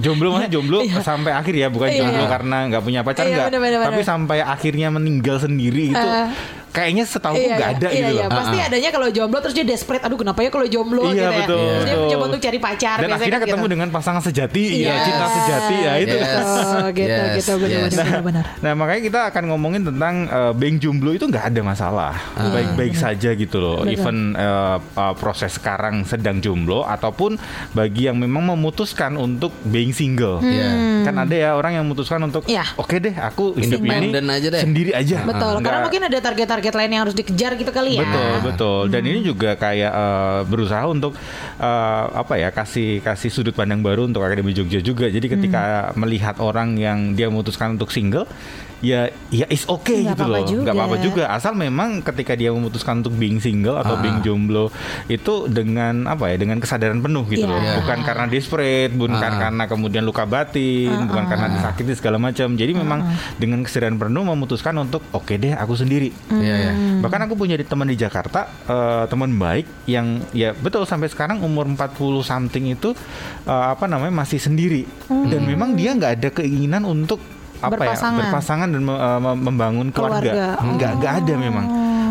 Jomblo 0.02 0.34
maksudnya 0.34 0.50
jomblo 0.58 0.80
sampai 0.98 1.30
akhir 1.32 1.54
ya, 1.54 1.68
bukan 1.70 1.88
Iya. 1.88 2.00
jomblo 2.02 2.26
karena 2.26 2.58
nggak 2.68 2.82
punya 2.82 3.02
pacar 3.02 3.22
Iya, 3.22 3.34
nggak. 3.36 3.46
benar-benar, 3.54 3.86
Tapi 3.86 4.02
sampai 4.02 4.38
akhirnya 4.42 4.88
meninggal 4.90 5.38
sendiri 5.38 5.94
itu 5.94 6.08
Eh. 6.10 6.28
Kayaknya 6.76 7.04
setahu 7.08 7.40
iya, 7.40 7.56
nggak 7.56 7.70
iya, 7.72 7.78
ada 7.80 7.88
iya, 7.88 7.96
gitu 7.96 8.12
iya. 8.12 8.26
loh. 8.28 8.36
Pasti 8.36 8.58
adanya 8.60 8.90
kalau 8.92 9.08
jomblo 9.08 9.40
terus 9.40 9.56
dia 9.56 9.66
desperate. 9.66 10.04
Aduh, 10.04 10.20
kenapa 10.20 10.40
ya 10.44 10.50
kalau 10.52 10.68
jomblo 10.68 11.02
Iya, 11.08 11.12
gitu 11.16 11.24
ya. 11.24 11.30
betul, 11.40 11.64
Terus 11.66 11.86
dia 11.88 11.96
mencoba 11.96 12.24
untuk 12.28 12.42
cari 12.44 12.60
pacar 12.60 12.96
Dan 13.00 13.10
akhirnya 13.16 13.40
kan 13.40 13.46
ketemu 13.48 13.64
gitu. 13.66 13.74
dengan 13.80 13.88
pasangan 13.96 14.22
sejati, 14.22 14.64
ya 14.76 14.76
Iya. 14.76 14.96
cinta 15.08 15.28
sejati 15.32 15.76
ya 15.80 15.94
itu. 16.04 16.16
Yes. 16.20 16.34
Oh, 16.36 16.88
gitu, 16.92 17.08
Yes, 17.08 17.36
gitu, 17.40 17.52
yes. 17.72 17.94
Nah 18.60 18.72
makanya 18.76 19.02
kita 19.08 19.20
akan 19.32 19.44
ngomongin 19.56 19.82
tentang 19.88 20.14
uh, 20.28 20.52
being 20.52 20.78
jomblo 20.78 21.16
itu 21.16 21.26
nggak 21.26 21.56
ada 21.56 21.62
masalah, 21.64 22.14
baik-baik 22.36 22.94
saja 22.94 23.32
gitu 23.32 23.58
loh. 23.64 23.88
Betul. 23.88 23.96
Even 23.96 24.18
uh, 24.36 24.78
uh, 25.00 25.14
proses 25.16 25.56
sekarang 25.56 26.04
sedang 26.04 26.44
jomblo 26.44 26.84
ataupun 26.84 27.40
bagi 27.72 28.12
yang 28.12 28.20
memang 28.20 28.52
memutuskan 28.52 29.16
untuk 29.16 29.56
being 29.64 29.96
single, 29.96 30.44
Iya. 30.44 31.08
kan 31.08 31.16
ada 31.16 31.36
ya 31.36 31.50
orang 31.56 31.80
yang 31.80 31.84
memutuskan 31.88 32.20
untuk, 32.20 32.44
Hmm. 32.46 32.58
Iya. 32.60 32.66
oke 32.76 32.96
deh 33.00 33.16
aku 33.16 33.56
hidup 33.56 33.80
ini 33.80 34.12
aja 34.12 34.48
deh. 34.52 34.62
sendiri 34.66 34.92
aja. 34.92 35.24
Betul, 35.24 35.64
karena 35.64 35.80
mungkin 35.86 36.02
ada 36.10 36.18
target-target 36.20 36.65
lain 36.74 36.90
yang 36.90 37.04
harus 37.06 37.14
dikejar 37.14 37.54
gitu 37.60 37.70
kali 37.70 38.00
ya. 38.00 38.02
Betul, 38.02 38.34
betul. 38.42 38.82
Dan 38.90 39.04
ini 39.06 39.20
juga 39.22 39.54
kayak 39.54 39.94
eh, 39.94 40.42
berusaha 40.50 40.88
untuk 40.90 41.14
eh, 41.62 42.06
apa 42.10 42.34
ya 42.42 42.50
kasih 42.50 43.06
kasih 43.06 43.30
sudut 43.30 43.54
pandang 43.54 43.86
baru 43.86 44.10
untuk 44.10 44.26
Akademi 44.26 44.56
Jogja 44.58 44.82
juga. 44.82 45.06
Jadi 45.06 45.28
ketika 45.30 45.94
melihat 45.94 46.42
orang 46.42 46.80
yang 46.80 47.14
dia 47.14 47.30
memutuskan 47.30 47.78
untuk 47.78 47.94
single, 47.94 48.26
ya 48.86 49.02
ya 49.28 49.50
is 49.50 49.66
okay 49.66 50.06
Nggak 50.06 50.14
gitu 50.14 50.22
apa-apa 50.22 50.38
loh. 50.38 50.46
juga. 50.46 50.62
Nggak 50.62 50.76
apa-apa 50.78 50.98
juga. 51.02 51.24
Asal 51.28 51.54
memang 51.54 51.90
ketika 52.02 52.34
dia 52.34 52.50
memutuskan 52.50 53.02
untuk 53.02 53.14
being 53.14 53.40
single 53.40 53.76
atau 53.76 53.98
Ah. 53.98 54.00
being 54.00 54.22
jomblo 54.22 54.70
itu 55.08 55.50
dengan 55.50 56.06
apa 56.06 56.30
ya? 56.30 56.38
Dengan 56.38 56.58
kesadaran 56.58 57.00
penuh 57.00 57.26
gitu 57.26 57.44
Iya. 57.44 57.50
loh. 57.50 57.60
Iya. 57.60 57.74
Bukan 57.82 57.98
karena 58.02 58.26
desperate, 58.28 58.94
bukan 58.94 59.18
Ah. 59.18 59.42
karena 59.42 59.64
kemudian 59.66 60.04
luka 60.04 60.24
batin, 60.24 60.94
bukan 61.04 61.26
karena 61.26 61.48
disakiti 61.50 61.94
segala 61.96 62.18
macam. 62.18 62.54
Jadi 62.54 62.72
memang 62.72 63.00
dengan 63.36 63.60
kesadaran 63.60 63.98
penuh 63.98 64.22
memutuskan 64.24 64.78
untuk 64.78 65.02
oke 65.10 65.34
deh 65.34 65.52
aku 65.52 65.74
sendiri. 65.74 66.14
Iya, 66.30 66.56
iya. 66.62 66.74
Bahkan 67.00 67.20
aku 67.26 67.34
punya 67.36 67.56
di- 67.56 67.66
teman 67.66 67.86
di 67.86 67.96
Jakarta, 67.96 68.46
eh, 68.64 69.04
teman 69.08 69.34
baik 69.34 69.66
yang 69.86 70.06
ya 70.32 70.54
betul 70.54 70.86
sampai 70.86 71.08
sekarang 71.08 71.42
umur 71.42 71.66
40 71.66 72.22
something 72.22 72.70
itu 72.70 72.94
eh, 73.44 73.66
apa 73.68 73.86
namanya 73.86 74.14
masih 74.16 74.38
sendiri 74.38 74.86
dan 75.08 75.42
memang 75.42 75.74
dia 75.74 75.92
nggak 75.92 76.12
ada 76.16 76.30
keinginan 76.32 76.84
untuk 76.84 77.18
apa 77.66 77.74
Berpasangan. 77.76 78.16
ya 78.16 78.22
berpasangan 78.24 78.68
dan 78.70 78.82
mem- 78.82 79.00
membangun 79.42 79.88
keluarga. 79.90 80.22
Keluarga. 80.22 80.48
Nggak 80.64 80.92
nggak 80.96 81.14
ada 81.20 81.34
memang. 81.36 81.66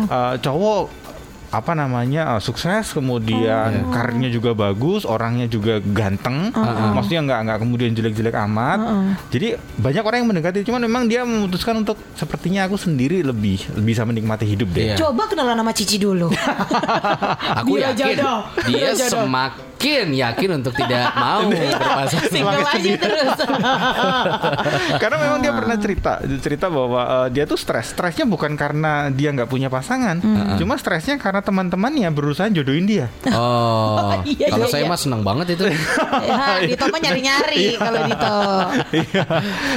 Eh, 0.05 0.35
cowok 0.39 1.07
apa 1.45 1.71
namanya 1.71 2.35
eh, 2.35 2.41
sukses 2.41 2.91
kemudian 2.91 3.87
karirnya 3.87 4.27
juga 4.27 4.51
bagus 4.51 5.01
orangnya 5.01 5.47
juga 5.47 5.79
ganteng 5.79 6.51
maksudnya 6.91 7.23
nggak 7.23 7.39
nggak 7.41 7.57
kemudian 7.57 7.91
jelek-jelek 7.91 8.35
amat 8.43 8.79
jadi 9.29 9.55
banyak 9.73 10.03
orang 10.03 10.17
yang 10.19 10.29
mendekati 10.29 10.59
cuman 10.61 10.83
memang 10.83 11.03
dia 11.05 11.23
memutuskan 11.23 11.79
untuk 11.79 11.95
sepertinya 12.11 12.67
aku 12.67 12.75
sendiri 12.75 13.23
lebih 13.23 13.55
bisa 13.79 14.03
menikmati 14.03 14.43
hidup 14.43 14.67
deh 14.69 14.83
Iya. 14.85 14.95
Coba 14.99 15.25
kenalan 15.25 15.55
nama 15.55 15.71
Cici 15.71 15.95
dulu. 15.95 16.27
Aku 17.63 17.73
Bila 17.73 17.89
yakin 17.89 18.03
jodoh. 18.13 18.39
dia 18.67 18.91
jodoh. 18.91 19.23
semakin 19.23 19.64
yakin 19.79 20.49
untuk 20.57 20.73
tidak 20.73 21.13
mau 21.13 21.45
berpasangan. 21.45 22.29
Single 22.33 22.63
aja 22.63 22.91
terus. 22.97 23.37
Karena 25.01 25.17
memang 25.19 25.39
dia 25.43 25.53
pernah 25.53 25.77
cerita 25.77 26.11
cerita 26.39 26.65
bahwa 26.69 27.01
eh, 27.25 27.27
dia 27.31 27.43
tuh 27.45 27.57
stres. 27.57 27.93
Stresnya 27.95 28.25
bukan 28.25 28.55
karena 28.55 29.07
dia 29.09 29.29
nggak 29.31 29.47
punya 29.47 29.69
pasangan, 29.69 30.19
cuma 30.57 30.75
stresnya 30.75 31.15
karena 31.15 31.39
teman-temannya 31.39 32.09
berusaha 32.11 32.49
jodoin 32.49 32.85
dia. 32.85 33.07
Oh, 33.31 34.15
Iya, 34.25 34.51
kalau 34.51 34.67
iya, 34.67 34.73
saya 34.73 34.83
iya. 34.83 34.91
mah 34.91 34.99
senang 34.99 35.21
banget 35.21 35.55
itu. 35.55 35.69
ya, 35.69 36.59
Dito 36.65 36.85
mah 36.89 36.99
nyari-nyari 36.99 37.65
kalau 37.77 37.99
Dito. 38.03 38.37
Iya. 38.91 39.23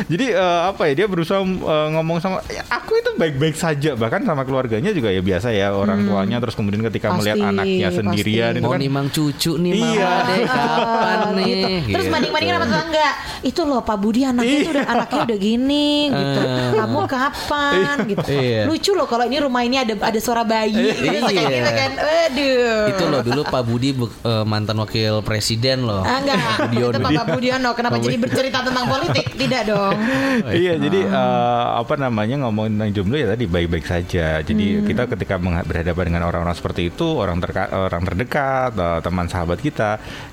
Jadi 0.08 0.26
eh, 0.32 0.60
apa 0.66 0.82
ya 0.88 1.04
dia 1.04 1.06
berusaha 1.06 1.40
eh, 1.42 1.86
ngomong 1.94 2.18
sama 2.18 2.40
"Ya, 2.48 2.64
aku 2.68 2.96
itu 2.96 3.10
baik-baik 3.14 3.54
saja 3.54 3.94
bahkan 3.94 4.22
sama 4.24 4.42
keluarganya 4.42 4.90
juga 4.90 5.10
ya 5.10 5.20
biasa 5.20 5.50
ya 5.52 5.74
orang 5.74 6.06
tuanya 6.06 6.38
terus 6.38 6.54
kemudian 6.54 6.82
ketika 6.86 7.12
Pasti, 7.12 7.18
melihat 7.20 7.36
anaknya 7.44 7.88
pasti. 7.88 7.98
sendirian 7.98 8.52
itu 8.58 8.64
Mau 8.64 8.72
kan 8.74 8.80
nimang 8.80 9.06
cucu 9.10 9.52
nih 9.58 9.70
Iya. 9.90 10.04
mama 10.04 10.22
deh 10.24 10.40
kapan 10.44 11.16
Ah, 11.18 11.30
nih? 11.30 11.46
gitu. 11.46 11.68
Terus 11.88 12.04
Gitu. 12.04 12.12
banding-bandingin 12.12 12.54
sama 12.54 12.66
tetangga. 12.66 13.08
Itu 13.40 13.60
loh 13.62 13.80
Pak 13.80 13.96
Budi 13.96 14.20
anaknya 14.22 14.56
itu 14.58 14.70
udah 14.70 14.86
anaknya 14.88 15.20
udah 15.24 15.38
gini 15.38 15.88
gitu. 16.08 16.40
Eh. 16.40 16.70
Kamu 16.74 16.98
kapan 17.06 17.96
gitu. 18.06 18.26
Iya. 18.28 18.60
Lucu 18.64 18.90
loh 18.92 19.06
kalau 19.06 19.24
ini 19.24 19.36
rumah 19.38 19.62
ini 19.62 19.76
ada 19.76 19.94
ada 19.94 20.18
suara 20.18 20.42
bayi. 20.42 20.74
Iya. 20.74 20.94
Terus 20.94 21.22
kayak 21.28 21.46
gitu 21.48 21.70
kan. 21.72 21.90
Waduh. 21.98 22.84
Itu 22.88 23.04
loh 23.06 23.20
dulu 23.22 23.40
Pak 23.44 23.62
Budi 23.62 23.90
bu- 23.92 24.12
eh, 24.12 24.44
mantan 24.44 24.76
wakil 24.78 25.20
presiden 25.20 25.82
loh. 25.82 26.00
Ah, 26.00 26.18
enggak, 26.18 26.36
Budiono. 26.64 26.92
itu 26.92 27.16
Pak 27.16 27.26
Budiono. 27.28 27.70
Kenapa 27.72 27.96
jadi 27.98 28.16
bercerita 28.16 28.58
tentang 28.60 28.86
politik? 28.86 29.24
Tidak 29.30 29.62
dong. 29.64 29.96
iya 30.54 30.74
jadi 30.76 31.00
eh, 31.04 31.38
apa 31.76 31.94
namanya 31.96 32.40
ngomongin 32.40 32.74
tentang 32.74 32.90
jomblo 32.92 33.16
ya 33.16 33.28
tadi 33.28 33.44
baik-baik 33.44 33.84
saja 33.84 34.40
jadi 34.40 34.64
kita 34.82 35.06
ketika 35.08 35.34
berhadapan 35.38 36.04
dengan 36.06 36.22
orang-orang 36.24 36.52
seperti 36.52 36.88
itu 36.88 37.06
orang 37.14 37.38
terka- 37.38 37.70
orang 37.70 38.02
terdekat 38.02 38.72
eh, 38.74 38.98
teman 39.00 39.26
sahabat 39.26 39.58
kita 39.58 39.77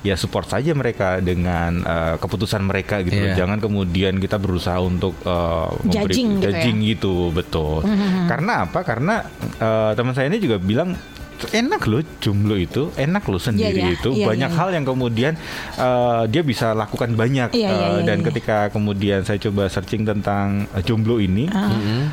ya 0.02 0.14
support 0.14 0.46
saja 0.46 0.72
mereka 0.72 1.18
dengan 1.20 1.80
eh, 1.80 2.14
keputusan 2.16 2.62
mereka 2.62 3.00
gitu 3.00 3.14
Iya. 3.18 3.38
jangan 3.38 3.58
kemudian 3.58 4.16
kita 4.16 4.36
berusaha 4.36 4.76
untuk 4.78 5.14
memberi- 5.22 6.08
Judging 6.08 6.28
gitu 6.32 6.40
ya. 6.40 6.44
judging 6.52 6.78
gitu 6.84 7.14
betul 7.30 7.80
karena 8.26 8.64
apa 8.64 8.80
karena 8.82 9.14
eh, 9.56 9.90
teman 9.92 10.12
saya 10.12 10.26
ini 10.26 10.38
juga 10.38 10.56
bilang 10.58 10.94
enak 11.36 11.84
loh 11.84 12.00
jomblo 12.16 12.56
itu 12.56 12.88
enak 12.96 13.20
loh 13.22 13.36
sendiri 13.36 13.76
Iya, 13.76 13.86
iya. 13.86 13.94
itu 13.94 14.08
Iya, 14.10 14.24
banyak 14.24 14.50
iya, 14.50 14.56
hal 14.56 14.68
yang 14.72 14.84
kemudian 14.84 15.32
eh, 15.76 16.22
dia 16.26 16.40
bisa 16.40 16.72
lakukan 16.72 17.12
banyak 17.12 17.52
Iya, 17.52 17.60
iya, 17.62 17.68
Eh, 17.68 17.92
iya, 17.94 18.06
dan 18.06 18.18
iya. 18.18 18.24
ketika 18.24 18.56
kemudian 18.70 19.20
saya 19.20 19.36
coba 19.38 19.68
searching 19.68 20.02
tentang 20.02 20.64
eh, 20.66 20.80
jomblo 20.80 21.18
ini 21.18 21.44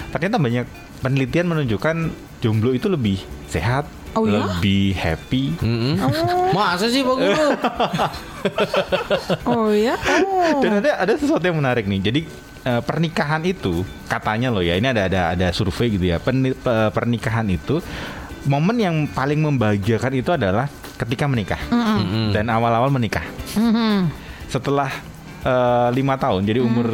ternyata 0.10 0.36
banyak 0.38 0.66
penelitian 1.00 1.48
menunjukkan 1.48 1.96
jomblo 2.40 2.72
itu 2.72 2.88
lebih 2.88 3.16
sehat 3.48 3.88
oh, 4.14 4.24
iya? 4.26 4.46
lebih 4.46 4.94
ya? 4.94 5.00
happy. 5.14 5.44
Mm 5.62 5.78
-hmm. 5.78 5.94
oh. 6.06 6.52
Masa 6.58 6.88
sih 6.90 7.02
Pak 7.02 7.16
Guru? 7.18 7.48
oh 9.50 9.70
ya. 9.74 9.96
Oh. 9.98 10.62
Dan 10.62 10.82
ada 10.82 10.92
ada 11.02 11.14
sesuatu 11.18 11.44
yang 11.44 11.58
menarik 11.58 11.86
nih. 11.86 12.00
Jadi 12.02 12.22
uh, 12.66 12.82
pernikahan 12.82 13.42
itu 13.46 13.82
katanya 14.08 14.54
loh 14.54 14.62
ya 14.62 14.78
ini 14.78 14.88
ada 14.90 15.10
ada 15.10 15.22
ada 15.34 15.48
survei 15.52 15.94
gitu 15.94 16.06
ya. 16.14 16.18
Pen, 16.22 16.54
pernikahan 16.94 17.46
itu 17.50 17.82
momen 18.48 18.78
yang 18.80 18.96
paling 19.08 19.40
membahagiakan 19.40 20.14
itu 20.20 20.32
adalah 20.36 20.68
ketika 21.00 21.26
menikah 21.26 21.62
mm 21.72 21.84
-hmm. 21.84 22.28
dan 22.36 22.46
awal-awal 22.52 22.92
menikah. 22.92 23.24
Mm 23.56 23.72
-hmm. 23.72 23.98
Setelah 24.52 24.92
eh, 25.44 25.90
lima 25.96 26.16
tahun 26.20 26.46
jadi 26.48 26.60
mm-hmm. 26.62 26.76
umur 26.76 26.88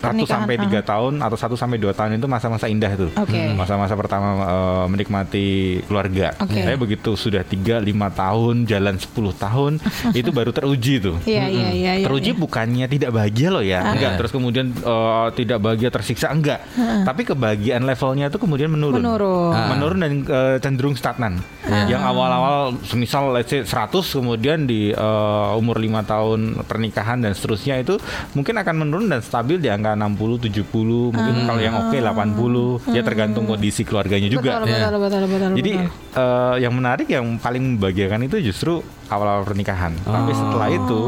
satu 0.00 0.24
sampai 0.24 0.56
tiga 0.56 0.80
uh. 0.80 0.84
tahun 0.84 1.14
atau 1.20 1.36
satu 1.36 1.54
sampai 1.60 1.76
dua 1.76 1.92
tahun 1.92 2.16
itu 2.16 2.24
masa-masa 2.24 2.66
indah 2.72 2.96
tuh. 2.96 3.10
Okay. 3.12 3.52
Hmm. 3.52 3.60
Masa-masa 3.60 3.92
pertama 3.92 4.28
uh, 4.40 4.86
menikmati 4.88 5.80
keluarga. 5.84 6.32
Okay. 6.40 6.64
tapi 6.64 6.78
begitu 6.80 7.12
sudah 7.20 7.44
3 7.44 7.84
5 7.84 7.92
tahun 8.16 8.54
jalan 8.64 8.96
10 8.96 9.12
tahun 9.36 9.72
itu 10.20 10.30
baru 10.32 10.50
teruji 10.56 11.04
tuh. 11.04 11.16
Iya, 11.28 11.44
hmm. 11.44 11.52
yeah, 11.52 11.70
yeah, 11.76 11.94
yeah, 12.00 12.06
Teruji 12.08 12.32
yeah. 12.32 12.40
bukannya 12.40 12.86
tidak 12.88 13.10
bahagia 13.12 13.48
loh 13.52 13.64
ya. 13.64 13.84
Uh. 13.84 13.92
Enggak, 13.92 14.12
terus 14.16 14.30
kemudian 14.32 14.72
uh, 14.80 15.28
tidak 15.36 15.58
bahagia 15.60 15.92
tersiksa 15.92 16.32
enggak. 16.32 16.64
Uh. 16.80 17.04
Tapi 17.04 17.28
kebahagiaan 17.28 17.84
levelnya 17.84 18.32
itu 18.32 18.40
kemudian 18.40 18.72
menurun. 18.72 19.04
Menurun. 19.04 19.52
Uh. 19.52 19.68
Menurun 19.76 19.98
dan 20.00 20.12
uh, 20.24 20.56
cenderung 20.56 20.96
stagnan. 20.96 21.44
Uh. 21.68 21.86
Yang 21.92 22.02
awal-awal 22.08 22.56
semisal 22.88 23.36
let's 23.36 23.52
say 23.52 23.60
100 23.62 23.92
kemudian 23.92 24.64
di 24.64 24.96
uh, 24.96 25.52
umur 25.60 25.76
lima 25.76 26.00
tahun 26.08 26.64
pernikahan 26.64 27.20
dan 27.20 27.36
seterusnya 27.36 27.84
itu 27.84 28.00
mungkin 28.32 28.56
akan 28.56 28.74
menurun 28.80 29.12
dan 29.12 29.20
stabil 29.20 29.60
di 29.60 29.68
angka 29.68 29.89
60 29.92 30.38
70 30.42 30.66
mungkin 31.10 31.34
kalau 31.44 31.58
yang 31.58 31.74
oke 31.78 31.96
80 31.96 32.90
ya 32.90 33.02
tergantung 33.02 33.44
kondisi 33.44 33.82
keluarganya 33.82 34.26
juga 34.26 34.58
Betul, 34.58 34.68
Ya. 34.68 34.86
betul, 34.86 34.98
betul, 35.00 35.20
betul, 35.26 35.50
jadi 35.54 35.72
betul. 35.80 36.16
eh, 36.16 36.54
yang 36.60 36.72
menarik 36.72 37.06
yang 37.06 37.26
paling 37.36 37.62
membahagiakan 37.74 38.20
itu 38.22 38.36
justru 38.42 38.78
awal-awal 39.06 39.42
pernikahan. 39.42 39.90
Tapi 40.00 40.30
setelah 40.30 40.68
itu 40.68 41.00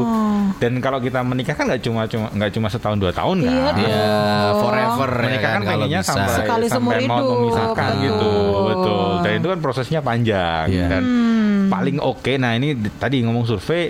dan 0.55 0.77
kalau 0.77 0.99
kita 0.99 1.19
menikah 1.21 1.53
kan 1.53 1.65
nggak 1.65 1.81
cuma 1.81 2.03
cuma 2.05 2.27
nggak 2.29 2.51
cuma 2.51 2.67
setahun 2.67 2.97
dua 2.97 3.11
tahun 3.11 3.37
kan. 3.41 3.49
Iya 3.49 3.69
dong. 3.69 3.79
Ya 3.81 4.07
forever 4.55 5.09
ya 5.09 5.23
Menikah 5.23 5.41
kan 5.41 5.53
kan 5.53 5.61
kalau 5.61 5.71
pengennya 5.79 6.01
sampai 6.01 6.35
Sekali 6.35 6.65
seumur 6.65 6.91
sampai 6.91 7.05
mau 7.05 7.17
hidup. 7.17 7.31
memisahkan 7.33 7.89
Betul. 7.89 8.03
gitu, 8.03 8.31
betul. 8.65 9.07
Dan 9.19 9.31
itu 9.33 9.47
kan 9.47 9.59
prosesnya 9.59 9.99
panjang 9.99 10.65
Iya. 10.67 10.87
dan 10.89 11.03
Hmm. 11.03 11.61
paling 11.69 11.97
oke. 11.97 12.31
Nah 12.35 12.51
ini 12.53 12.67
di- 12.73 12.93
tadi 12.93 13.17
ngomong 13.21 13.45
survei 13.45 13.87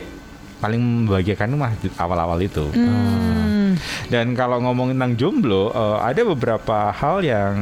paling 0.56 0.80
membahagiakan 0.80 1.46
itu 1.46 1.58
mah 1.58 1.72
awal-awal 1.98 2.40
itu. 2.40 2.66
Hmm. 2.70 3.52
Dan 4.10 4.34
kalau 4.34 4.62
ngomongin 4.63 4.98
tentang 4.98 5.15
jomblo, 5.20 5.70
eh, 5.74 5.98
ada 6.01 6.22
beberapa 6.24 6.89
hal 6.92 7.22
yang 7.24 7.56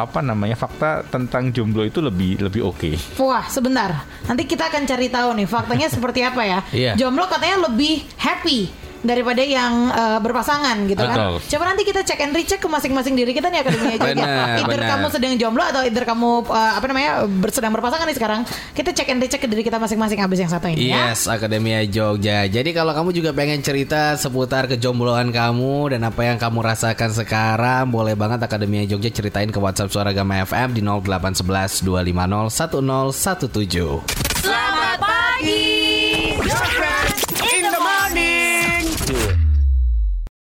apa 0.00 0.24
namanya 0.24 0.56
fakta 0.56 1.04
tentang 1.12 1.52
jomblo 1.52 1.84
itu 1.84 2.00
lebih 2.00 2.40
lebih 2.40 2.64
oke. 2.64 3.20
Wah, 3.20 3.44
sebentar. 3.52 4.08
Nanti 4.24 4.48
kita 4.48 4.72
akan 4.72 4.88
cari 4.88 5.12
tahu 5.12 5.36
nih 5.36 5.44
faktanya 5.44 5.88
seperti 5.92 6.24
apa 6.24 6.42
ya. 6.48 6.58
Iya. 6.80 6.92
Jomblo 6.96 7.28
katanya 7.28 7.68
lebih 7.68 8.08
happy 8.16 8.72
daripada 9.00 9.40
yang 9.40 9.88
eh, 9.88 10.18
berpasangan 10.20 10.76
gitu 10.84 11.00
kan. 11.00 11.16
Betul. 11.16 11.34
Coba 11.50 11.62
nanti 11.66 11.82
kita 11.82 12.00
cek 12.00 12.20
and 12.20 12.32
recheck 12.32 12.60
ke 12.60 12.68
masing-masing 12.68 13.14
diri 13.14 13.32
kita 13.32 13.48
nih 13.48 13.60
akademi 13.60 13.88
aja. 13.90 14.06
Benar, 14.06 14.46
Either 14.60 14.76
benar. 14.76 14.90
kamu 14.94 15.06
sedang 15.08 15.32
jomblo 15.36 15.64
atau 15.64 15.80
either 15.82 16.04
kamu 16.04 16.30
eh, 16.46 16.72
apa 16.76 16.84
namanya 16.86 17.10
ber- 17.24 17.50
sedang 17.50 17.72
berpasangan 17.72 18.04
nih 18.04 18.16
sekarang. 18.16 18.40
Kita 18.72 18.90
cek 18.92 19.08
and 19.08 19.20
recheck 19.20 19.40
ke 19.40 19.48
diri 19.48 19.62
kita 19.62 19.76
masing-masing 19.76 20.20
habis 20.20 20.38
yang 20.38 20.48
satu 20.48 20.68
ini 20.68 20.92
ya. 20.92 21.10
Yes, 21.10 21.24
Akademia 21.24 21.80
Jogja. 21.84 22.44
Jadi 22.44 22.70
kalau 22.70 22.92
kamu 22.92 23.10
juga 23.10 23.30
pengen 23.32 23.60
cerita 23.60 24.14
seputar 24.14 24.68
kejombloan 24.68 25.32
kamu 25.32 25.96
dan 25.96 26.04
apa 26.04 26.20
yang 26.22 26.36
kamu 26.36 26.60
rasakan 26.60 27.10
sekarang, 27.10 27.88
boleh 27.88 28.12
banget 28.12 28.40
Akademia 28.40 28.84
Jogja 28.84 29.08
ceritain 29.08 29.48
ke 29.48 29.56
WhatsApp 29.56 29.88
Suara 29.88 30.12
Gama 30.12 30.40
FM 30.42 30.76
di 30.76 30.82
0811 30.84 31.80
250 31.82 32.52
1017. 32.52 34.44
Selamat 34.44 34.98
pagi. 35.00 36.89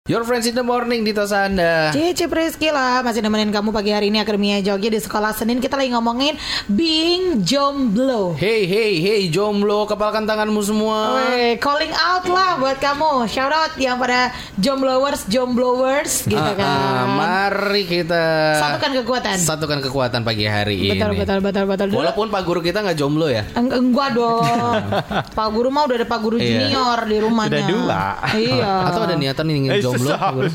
Your 0.04 0.20
friends 0.20 0.44
in 0.44 0.52
the 0.52 0.60
morning 0.60 1.00
di 1.00 1.16
tos 1.16 1.32
Anda. 1.32 1.88
Cici 1.88 2.28
Priscila 2.28 3.00
masih 3.00 3.24
nemenin 3.24 3.48
kamu 3.48 3.72
pagi 3.72 3.88
hari 3.88 4.12
ini 4.12 4.20
Akademia 4.20 4.60
Jogja 4.60 4.92
di 4.92 5.00
sekolah 5.00 5.32
Senin 5.32 5.64
kita 5.64 5.80
lagi 5.80 5.88
ngomongin 5.88 6.36
being 6.68 7.40
jomblo. 7.40 8.36
Hey 8.36 8.68
hey 8.68 9.00
hey 9.00 9.32
jomblo 9.32 9.88
kepalkan 9.88 10.28
tanganmu 10.28 10.60
semua. 10.60 11.24
Weh, 11.24 11.56
calling 11.56 11.88
out 11.88 12.20
lah 12.28 12.60
buat 12.60 12.76
kamu. 12.76 13.24
Shout 13.24 13.48
out 13.48 13.72
yang 13.80 13.96
pada 13.96 14.28
jomblowers, 14.60 15.24
jomblowers 15.24 16.28
gitu 16.28 16.36
Ah, 16.36 16.52
kan. 16.52 16.68
ah, 16.68 17.04
mari 17.08 17.88
kita 17.88 18.24
Satukan 18.60 19.00
kekuatan. 19.00 19.36
Satukan 19.40 19.78
kekuatan 19.80 20.20
pagi 20.20 20.44
hari 20.44 20.84
Betul, 20.84 21.16
ini. 21.16 21.24
betul, 21.24 21.38
betul, 21.40 21.64
betul. 21.64 21.86
Dulu- 21.88 22.00
Walaupun 22.04 22.28
Pak 22.28 22.42
Guru 22.44 22.60
kita 22.60 22.84
nggak 22.84 23.00
jomblo 23.00 23.32
ya. 23.32 23.48
Eng- 23.56 23.72
enggak 23.72 24.12
dong. 24.12 24.84
Pak 25.32 25.48
Guru 25.48 25.72
mah 25.72 25.88
udah 25.88 25.96
ada 25.96 26.04
Pak 26.04 26.20
Guru 26.20 26.36
Iya. 26.36 26.68
junior 26.68 26.98
di 27.08 27.16
rumahnya. 27.16 27.48
Sudah 27.48 27.64
dua. 27.64 28.02
Iya. 28.36 28.72
Atau 28.84 29.00
ada 29.00 29.16
niatan 29.16 29.48
ingin 29.48 29.72
Eh, 29.72 29.80
jomblo? 29.80 29.92
Guru? 29.96 30.48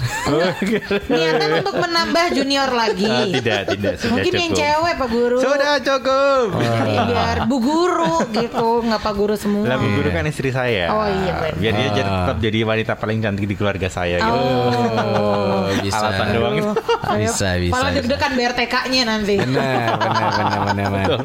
niatan 1.12 1.50
untuk 1.60 1.75
menambah 1.75 2.25
junior 2.34 2.69
lagi. 2.69 3.08
Ah, 3.08 3.25
tidak, 3.29 3.62
tidak, 3.69 3.93
sudah 3.98 4.12
Mungkin 4.13 4.31
yang 4.34 4.51
cukup. 4.51 4.62
cewek 4.62 4.93
Pak 4.96 5.10
Guru. 5.10 5.38
Sudah 5.39 5.74
cukup. 5.79 6.46
Iya, 6.60 7.01
biar 7.05 7.38
bu 7.46 7.58
guru 7.60 8.15
gitu, 8.31 8.67
nggak 8.81 9.01
Pak 9.01 9.13
Guru 9.13 9.36
semua. 9.36 9.63
Lah 9.65 9.77
Bu 9.77 9.88
Guru 9.91 10.10
kan 10.10 10.25
istri 10.25 10.50
saya. 10.50 10.89
Oh, 10.89 11.05
iya, 11.05 11.31
benar. 11.34 11.53
Biar 11.55 11.74
dia 11.74 11.89
jadi- 11.91 12.08
tetap 12.10 12.38
jadi 12.39 12.60
wanita 12.63 12.93
paling 12.96 13.17
cantik 13.19 13.46
di 13.46 13.55
keluarga 13.55 13.88
saya 13.88 14.17
gitu. 14.17 14.34
Oh, 14.34 15.67
bisa. 15.79 15.98
Alasan 16.00 16.27
doang 16.31 16.55
itu. 16.55 16.72
Bisa, 17.19 17.50
bisa, 17.58 17.74
bisa. 17.75 17.88
deg-degan 17.93 18.31
bayar 18.34 18.53
TK-nya 18.53 19.01
nanti. 19.03 19.36
Benar, 19.38 19.98
benar, 19.98 20.29
benar, 20.31 20.60
benar, 20.65 20.88
benar. 20.89 21.19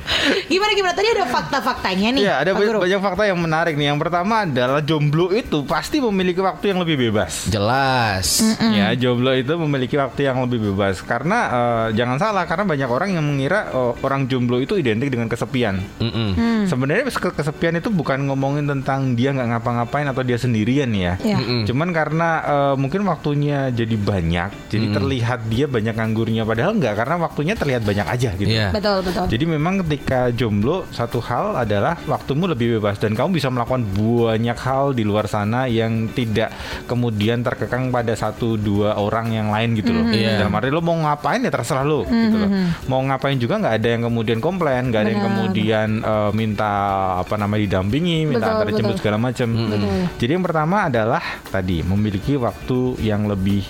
Gimana 0.47 0.73
gimana 0.73 0.95
tadi 0.95 1.09
ada 1.11 1.25
fakta-faktanya 1.27 2.09
nih. 2.15 2.23
Iya, 2.25 2.35
ada 2.39 2.51
Pak 2.51 2.57
banyak, 2.57 2.71
Guru. 2.71 2.79
banyak 2.85 3.01
fakta 3.01 3.23
yang 3.25 3.39
menarik 3.39 3.75
nih. 3.75 3.87
Yang 3.87 3.99
pertama 4.01 4.35
adalah 4.45 4.81
jomblo 4.81 5.27
itu 5.31 5.59
pasti 5.65 5.99
memiliki 5.99 6.41
waktu 6.41 6.65
yang 6.71 6.81
lebih 6.81 6.97
bebas. 7.09 7.49
Jelas. 7.49 8.04
Ya, 8.75 8.89
jomblo 8.95 9.33
itu 9.33 9.55
memiliki 9.57 9.97
waktu 9.97 10.27
yang 10.27 10.43
lebih 10.45 10.61
bebas 10.73 11.01
karena 11.01 11.39
eh, 11.49 11.87
jangan 11.97 12.19
salah 12.19 12.45
karena 12.45 12.65
banyak 12.67 12.89
orang 12.91 13.11
yang 13.17 13.25
mengira 13.25 13.71
eh, 13.71 13.93
orang 14.03 14.27
jomblo 14.27 14.61
itu 14.61 14.77
identik 14.77 15.09
dengan 15.09 15.27
kesepian. 15.27 15.81
Mm-mm. 16.01 16.31
Hmm. 16.35 16.63
Sebenarnya 16.67 17.09
kes- 17.09 17.35
kesepian 17.35 17.79
itu 17.79 17.89
bukan 17.89 18.29
ngomongin 18.29 18.67
tentang 18.67 19.15
dia 19.15 19.33
nggak 19.33 19.49
ngapa-ngapain 19.57 20.07
atau 20.09 20.23
dia 20.25 20.37
sendirian 20.37 20.91
ya. 20.93 21.17
Mm-mm. 21.21 21.65
Cuman 21.65 21.89
karena 21.91 22.29
eh, 22.45 22.75
mungkin 22.77 23.07
waktunya 23.07 23.71
jadi 23.71 23.97
banyak, 23.97 24.69
jadi 24.69 24.87
terlihat 24.91 25.41
dia 25.49 25.67
banyak 25.71 25.95
nganggurnya 25.95 26.43
padahal 26.45 26.77
nggak 26.77 26.95
karena 26.95 27.17
waktunya 27.21 27.55
terlihat 27.55 27.83
banyak 27.87 28.07
aja 28.07 28.31
gitu. 28.37 28.51
Iya. 28.51 28.69
Betul 28.75 29.01
betul. 29.07 29.25
Jadi 29.31 29.45
memang 29.47 29.81
ketika 29.87 30.29
jomblo 30.35 30.85
satu 30.91 31.23
hal 31.23 31.57
adalah 31.57 31.97
waktumu 32.05 32.51
lebih 32.51 32.79
bebas 32.79 32.99
dan 32.99 33.15
kamu 33.15 33.39
bisa 33.39 33.49
melakukan 33.49 33.87
banyak 33.95 34.59
hal 34.59 34.93
di 34.93 35.07
luar 35.07 35.31
sana 35.31 35.71
yang 35.71 36.11
tidak 36.11 36.51
kemudian 36.91 37.41
terkekang 37.41 37.94
pada 37.95 38.19
satu 38.19 38.59
dua 38.59 38.99
orang 38.99 39.31
yang 39.31 39.55
lain 39.55 39.79
gitu 39.79 39.95
loh. 39.95 40.11
Iya. 40.11 40.43
Dalam 40.43 40.59
arti 40.59 40.75
lo 40.75 40.83
mau 40.83 40.99
ngapain 40.99 41.39
ya 41.39 41.55
terserah 41.55 41.87
lo 41.87 42.03
gitu 42.03 42.35
loh. 42.35 42.51
Mau 42.91 42.99
ngapain 43.07 43.39
juga 43.39 43.63
nggak 43.63 43.75
ada 43.79 43.89
yang 43.95 44.03
kemudian 44.11 44.39
komplain, 44.43 44.91
nggak 44.91 45.03
ada 45.07 45.11
yang 45.15 45.23
kemudian 45.23 45.89
eh, 46.03 46.31
minta 46.35 46.73
apa 47.23 47.35
namanya 47.39 47.63
didampingi, 47.71 48.27
minta 48.27 48.51
Betul, 48.51 48.59
antar 48.59 48.69
jemput 48.75 48.97
segala 48.99 49.19
macam. 49.23 49.49
Jadi 50.19 50.31
yang 50.35 50.43
pertama 50.43 50.91
adalah 50.91 51.23
tadi 51.55 51.87
memiliki 51.87 52.35
waktu 52.35 52.99
yang 52.99 53.31
lebih 53.31 53.63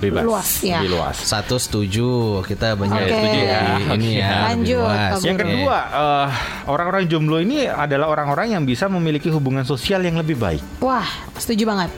bebas, 0.00 0.24
Luas, 0.24 0.48
ya. 0.64 0.80
lebih 0.80 0.96
luas. 0.96 1.12
Satu 1.20 1.60
setuju, 1.60 2.40
kita 2.48 2.72
banyak 2.72 3.04
Oke. 3.04 3.12
setuju 3.12 3.40
ya. 3.44 3.60
Ini 3.76 3.92
Oke. 3.92 4.16
ya. 4.16 4.32
Lanjut, 4.48 4.80
luas. 4.80 5.20
Yang 5.20 5.38
kedua, 5.44 5.78
eh, 5.92 6.28
orang-orang 6.72 7.02
jomblo 7.04 7.36
ini 7.36 7.68
adalah 7.68 8.08
orang-orang 8.08 8.56
yang 8.56 8.64
bisa 8.64 8.88
memiliki 8.88 9.28
hubungan 9.28 9.62
sosial 9.68 10.00
yang 10.00 10.16
lebih 10.16 10.40
baik. 10.40 10.64
Wah, 10.80 11.04
setuju 11.36 11.68
banget. 11.68 11.92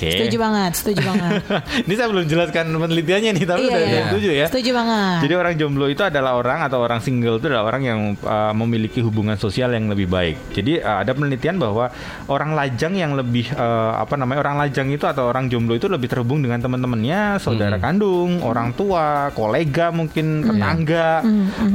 Oke. 0.00 0.16
Setuju 0.16 0.36
banget, 0.40 0.72
setuju 0.80 1.00
banget. 1.04 1.32
ini 1.84 1.92
saya 1.92 2.08
belum 2.08 2.24
jelaskan 2.24 2.64
penelitiannya 2.72 3.30
nih, 3.36 3.44
tapi 3.44 3.60
Iya, 3.60 3.68
udah 3.68 3.76
iya. 3.76 3.84
udah 3.84 4.04
setuju 4.08 4.28
ya. 4.32 4.46
Setuju 4.48 4.70
banget. 4.72 5.18
Jadi 5.28 5.34
orang 5.36 5.54
jomblo 5.60 5.86
itu 5.92 6.00
adalah 6.00 6.32
orang 6.40 6.58
atau 6.64 6.78
orang 6.80 7.00
single 7.04 7.36
itu 7.36 7.52
adalah 7.52 7.68
orang 7.68 7.82
yang 7.84 8.00
uh, 8.24 8.56
memiliki 8.56 9.04
hubungan 9.04 9.36
sosial 9.36 9.76
yang 9.76 9.92
lebih 9.92 10.08
baik. 10.08 10.56
Jadi 10.56 10.80
uh, 10.80 11.04
ada 11.04 11.12
penelitian 11.12 11.60
bahwa 11.60 11.92
orang 12.32 12.56
lajang 12.56 12.96
yang 12.96 13.12
lebih 13.12 13.52
uh, 13.52 14.00
apa 14.00 14.16
namanya 14.16 14.40
orang 14.40 14.56
lajang 14.64 14.88
itu 14.88 15.04
atau 15.04 15.28
orang 15.28 15.52
jomblo 15.52 15.76
itu 15.76 15.84
lebih 15.84 16.08
terhubung 16.08 16.40
dengan 16.40 16.64
teman-temannya, 16.64 17.36
saudara 17.36 17.76
kandung, 17.76 18.40
orang 18.40 18.72
tua, 18.72 19.28
kolega 19.36 19.92
mungkin 19.92 20.48
tetangga 20.48 21.20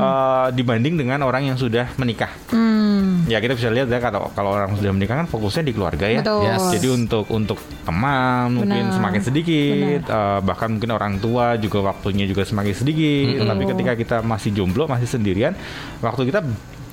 uh, 0.01 0.47
dibanding 0.49 0.97
dengan 0.97 1.21
orang 1.21 1.53
yang 1.53 1.57
sudah 1.61 1.93
menikah. 2.01 2.33
Hmm, 2.49 3.29
Ya 3.29 3.37
kita 3.37 3.53
bisa 3.53 3.69
lihat 3.69 3.85
ya 3.85 4.01
kalau 4.01 4.33
kalau 4.33 4.57
orang 4.57 4.73
sudah 4.73 4.89
menikah 4.89 5.21
kan 5.21 5.29
fokusnya 5.29 5.61
di 5.61 5.73
keluarga 5.77 6.09
ya. 6.09 6.25
betul. 6.25 6.41
Yes. 6.41 6.63
Jadi 6.73 6.87
untuk 6.89 7.25
untuk 7.29 7.61
teman 7.85 8.14
mungkin 8.47 8.89
Benar. 8.89 8.95
semakin 8.95 9.21
sedikit, 9.21 10.01
eh, 10.05 10.39
bahkan 10.41 10.69
mungkin 10.73 10.91
orang 10.91 11.17
tua 11.17 11.55
juga 11.55 11.81
waktunya 11.85 12.25
juga 12.25 12.43
semakin 12.43 12.73
sedikit. 12.73 13.43
Tapi 13.43 13.63
ketika 13.65 13.93
kita 13.93 14.17
masih 14.21 14.51
jomblo, 14.51 14.85
masih 14.85 15.07
sendirian, 15.07 15.53
waktu 15.99 16.29
kita 16.29 16.41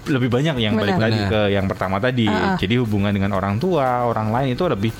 lebih 0.03 0.35
banyak 0.35 0.59
yang 0.59 0.75
balik 0.75 0.99
Benar. 0.99 1.07
lagi 1.07 1.21
Benar. 1.23 1.31
ke 1.31 1.41
yang 1.55 1.67
pertama 1.71 1.97
tadi. 2.03 2.27
Ah, 2.27 2.35
ah. 2.35 2.57
Jadi 2.59 2.75
hubungan 2.75 3.15
dengan 3.15 3.31
orang 3.39 3.63
tua, 3.63 4.03
orang 4.03 4.35
lain 4.35 4.59
itu 4.59 4.67
lebih 4.67 4.91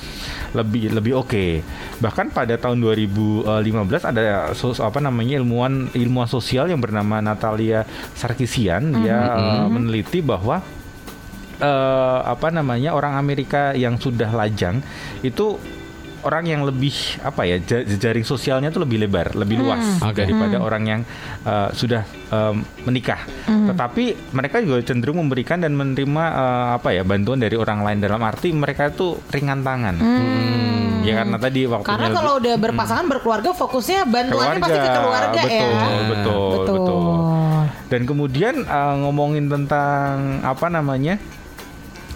lebih 0.55 0.95
lebih 0.95 1.13
oke. 1.19 1.45
Bahkan 1.99 2.31
pada 2.31 2.55
tahun 2.55 2.79
2015 2.79 4.07
ada 4.07 4.55
sos- 4.55 4.79
apa 4.79 5.03
namanya 5.03 5.35
ilmuwan 5.43 5.91
ilmuwan 5.91 6.29
sosial 6.31 6.71
yang 6.71 6.79
bernama 6.79 7.19
Natalia 7.19 7.83
Sarkisian 8.15 9.03
dia 9.03 9.17
eh, 9.35 9.67
meneliti 9.67 10.23
bahwa 10.23 10.63
eh, 11.59 12.19
apa 12.23 12.47
namanya 12.47 12.95
orang 12.95 13.19
Amerika 13.19 13.75
yang 13.75 13.99
sudah 13.99 14.31
lajang 14.31 14.79
itu 15.19 15.59
orang 16.23 16.43
yang 16.47 16.61
lebih 16.63 16.91
apa 17.21 17.43
ya 17.43 17.59
ja- 17.59 17.83
jejaring 17.83 18.23
sosialnya 18.23 18.71
tuh 18.71 18.83
lebih 18.83 19.03
lebar, 19.03 19.35
lebih 19.35 19.59
luas 19.59 19.99
Oke. 19.99 20.23
daripada 20.23 20.59
orang 20.59 20.83
yang 20.83 21.01
uh, 21.43 21.69
sudah 21.71 22.03
um, 22.31 22.63
menikah. 22.83 23.23
Tetapi 23.47 24.31
mereka 24.31 24.63
juga 24.63 24.83
cenderung 24.83 25.19
memberikan 25.19 25.59
dan 25.59 25.75
menerima 25.75 26.23
uh, 26.33 26.69
apa 26.79 26.95
ya 26.95 27.03
bantuan 27.03 27.39
dari 27.39 27.55
orang 27.55 27.83
lain 27.83 27.99
dalam 27.99 28.19
arti 28.23 28.51
mereka 28.51 28.89
itu 28.89 29.19
ringan 29.29 29.61
tangan. 29.61 29.95
Ya 31.03 31.19
karena 31.19 31.35
tadi 31.35 31.67
waktunya 31.67 31.91
Karena 31.91 32.07
lebih- 32.07 32.19
kalau 32.23 32.33
udah 32.39 32.55
berpasangan 32.55 33.05
berkeluarga 33.11 33.49
fokusnya 33.51 34.07
bantuannya 34.07 34.59
pasti 34.63 34.79
ke 34.79 34.89
keluarga 34.95 35.41
betul, 35.43 35.51
ya. 35.51 35.67
Betul, 36.07 36.47
betul, 36.47 36.75
Betul. 36.79 37.01
Dan 37.91 38.01
kemudian 38.07 38.55
uh, 38.63 38.95
ngomongin 39.03 39.51
tentang 39.51 40.39
apa 40.41 40.71
namanya? 40.71 41.19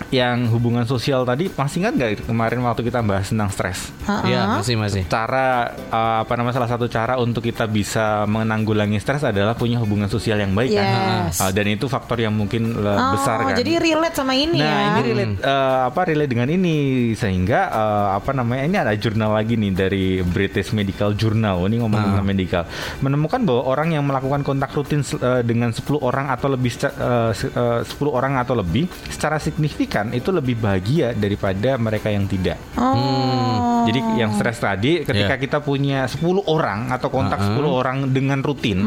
yang 0.07 0.47
hubungan 0.47 0.87
sosial 0.87 1.27
tadi 1.27 1.51
masih 1.51 1.83
ingat 1.83 1.93
nggak 1.99 2.11
kemarin 2.31 2.63
waktu 2.63 2.79
kita 2.85 3.03
bahas 3.03 3.27
tentang 3.27 3.51
stres? 3.51 3.91
Iya, 4.23 4.41
masih 4.55 4.75
masih. 4.75 5.01
Cara 5.05 5.71
uh, 5.89 6.23
apa 6.23 6.33
namanya 6.35 6.55
salah 6.57 6.71
satu 6.71 6.87
cara 6.87 7.17
untuk 7.17 7.43
kita 7.43 7.65
bisa 7.65 8.23
menanggulangi 8.25 8.97
stres 8.97 9.21
adalah 9.21 9.53
punya 9.53 9.77
hubungan 9.77 10.07
sosial 10.07 10.37
yang 10.37 10.51
baik 10.51 10.71
kan. 10.71 10.85
Yes. 11.27 11.39
Uh, 11.39 11.51
dan 11.51 11.65
itu 11.67 11.85
faktor 11.85 12.17
yang 12.17 12.31
mungkin 12.31 12.71
uh, 12.77 12.95
Oh, 12.97 13.13
besar 13.13 13.37
kan. 13.39 13.53
jadi 13.53 13.77
relate 13.77 14.15
sama 14.15 14.33
ini 14.33 14.57
Nah 14.57 14.67
ya. 14.67 14.87
ini 14.89 15.01
relate 15.05 15.33
eh, 15.37 15.79
apa 15.85 16.01
relate 16.03 16.27
dengan 16.27 16.49
ini 16.49 16.75
sehingga 17.13 17.69
eh, 17.69 18.07
apa 18.17 18.31
namanya 18.33 18.63
ini 18.65 18.77
ada 18.77 18.93
jurnal 18.93 19.31
lagi 19.31 19.53
nih 19.53 19.71
dari 19.71 20.05
British 20.21 20.73
Medical 20.73 21.13
Journal 21.13 21.61
ini 21.67 21.77
ngomong 21.77 21.99
tentang 22.01 22.25
medical 22.25 22.63
menemukan 22.99 23.43
bahwa 23.43 23.61
orang 23.65 23.93
yang 23.93 24.03
melakukan 24.03 24.41
kontak 24.41 24.73
rutin 24.73 25.01
eh, 25.03 25.41
dengan 25.41 25.69
10 25.71 25.83
orang 25.99 26.27
atau 26.27 26.47
lebih 26.49 26.71
eh, 26.81 27.31
eh, 27.31 27.79
10 27.85 27.87
orang 28.09 28.39
atau 28.39 28.53
lebih 28.55 28.89
secara 29.07 29.37
signifikan 29.37 30.09
itu 30.11 30.33
lebih 30.33 30.57
bahagia 30.57 31.13
daripada 31.13 31.77
mereka 31.77 32.09
yang 32.09 32.25
tidak. 32.25 32.57
Oh. 32.75 33.85
Jadi 33.87 33.96
yang 34.15 34.31
stres 34.31 34.57
tadi 34.57 35.01
ketika 35.01 35.15
Yeah. 35.29 35.39
kita 35.39 35.57
punya 35.59 35.99
10 36.03 36.23
orang 36.43 36.87
atau 36.89 37.07
kontak 37.07 37.37
Uh-uh. 37.37 37.59
10 37.59 37.67
orang 37.73 37.97
dengan 38.09 38.39
rutin 38.39 38.79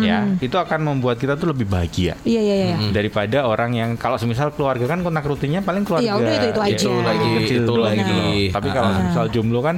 ya 0.00 0.28
itu 0.36 0.52
akan 0.52 0.80
membuat 0.84 1.16
kita 1.16 1.34
tuh 1.34 1.50
lebih 1.50 1.64
bahagia 1.64 2.14
Iya 2.20 2.40
iya 2.40 2.54
iya. 2.66 2.76
daripada 2.90 3.44
orang 3.44 3.72
yang 3.72 3.90
kalau 3.94 4.16
semisal 4.16 4.50
keluarga 4.50 4.84
kan 4.84 5.00
kontak 5.00 5.22
rutinnya 5.22 5.60
paling 5.60 5.82
keluarga 5.82 6.04
Iya, 6.06 6.14
udah 6.16 6.32
itu-itu 6.34 6.58
ya, 6.58 6.66
aja. 6.66 6.76
Itu 6.76 6.92
lagi, 7.00 7.28
kecil 7.36 7.56
itu 7.56 7.66
doang 7.66 7.82
lagi. 7.82 7.98
gitu 7.98 8.12
loh. 8.12 8.26
Tapi 8.52 8.68
kalau 8.70 8.90
misal 9.00 9.24
jomblo 9.28 9.60
kan 9.60 9.76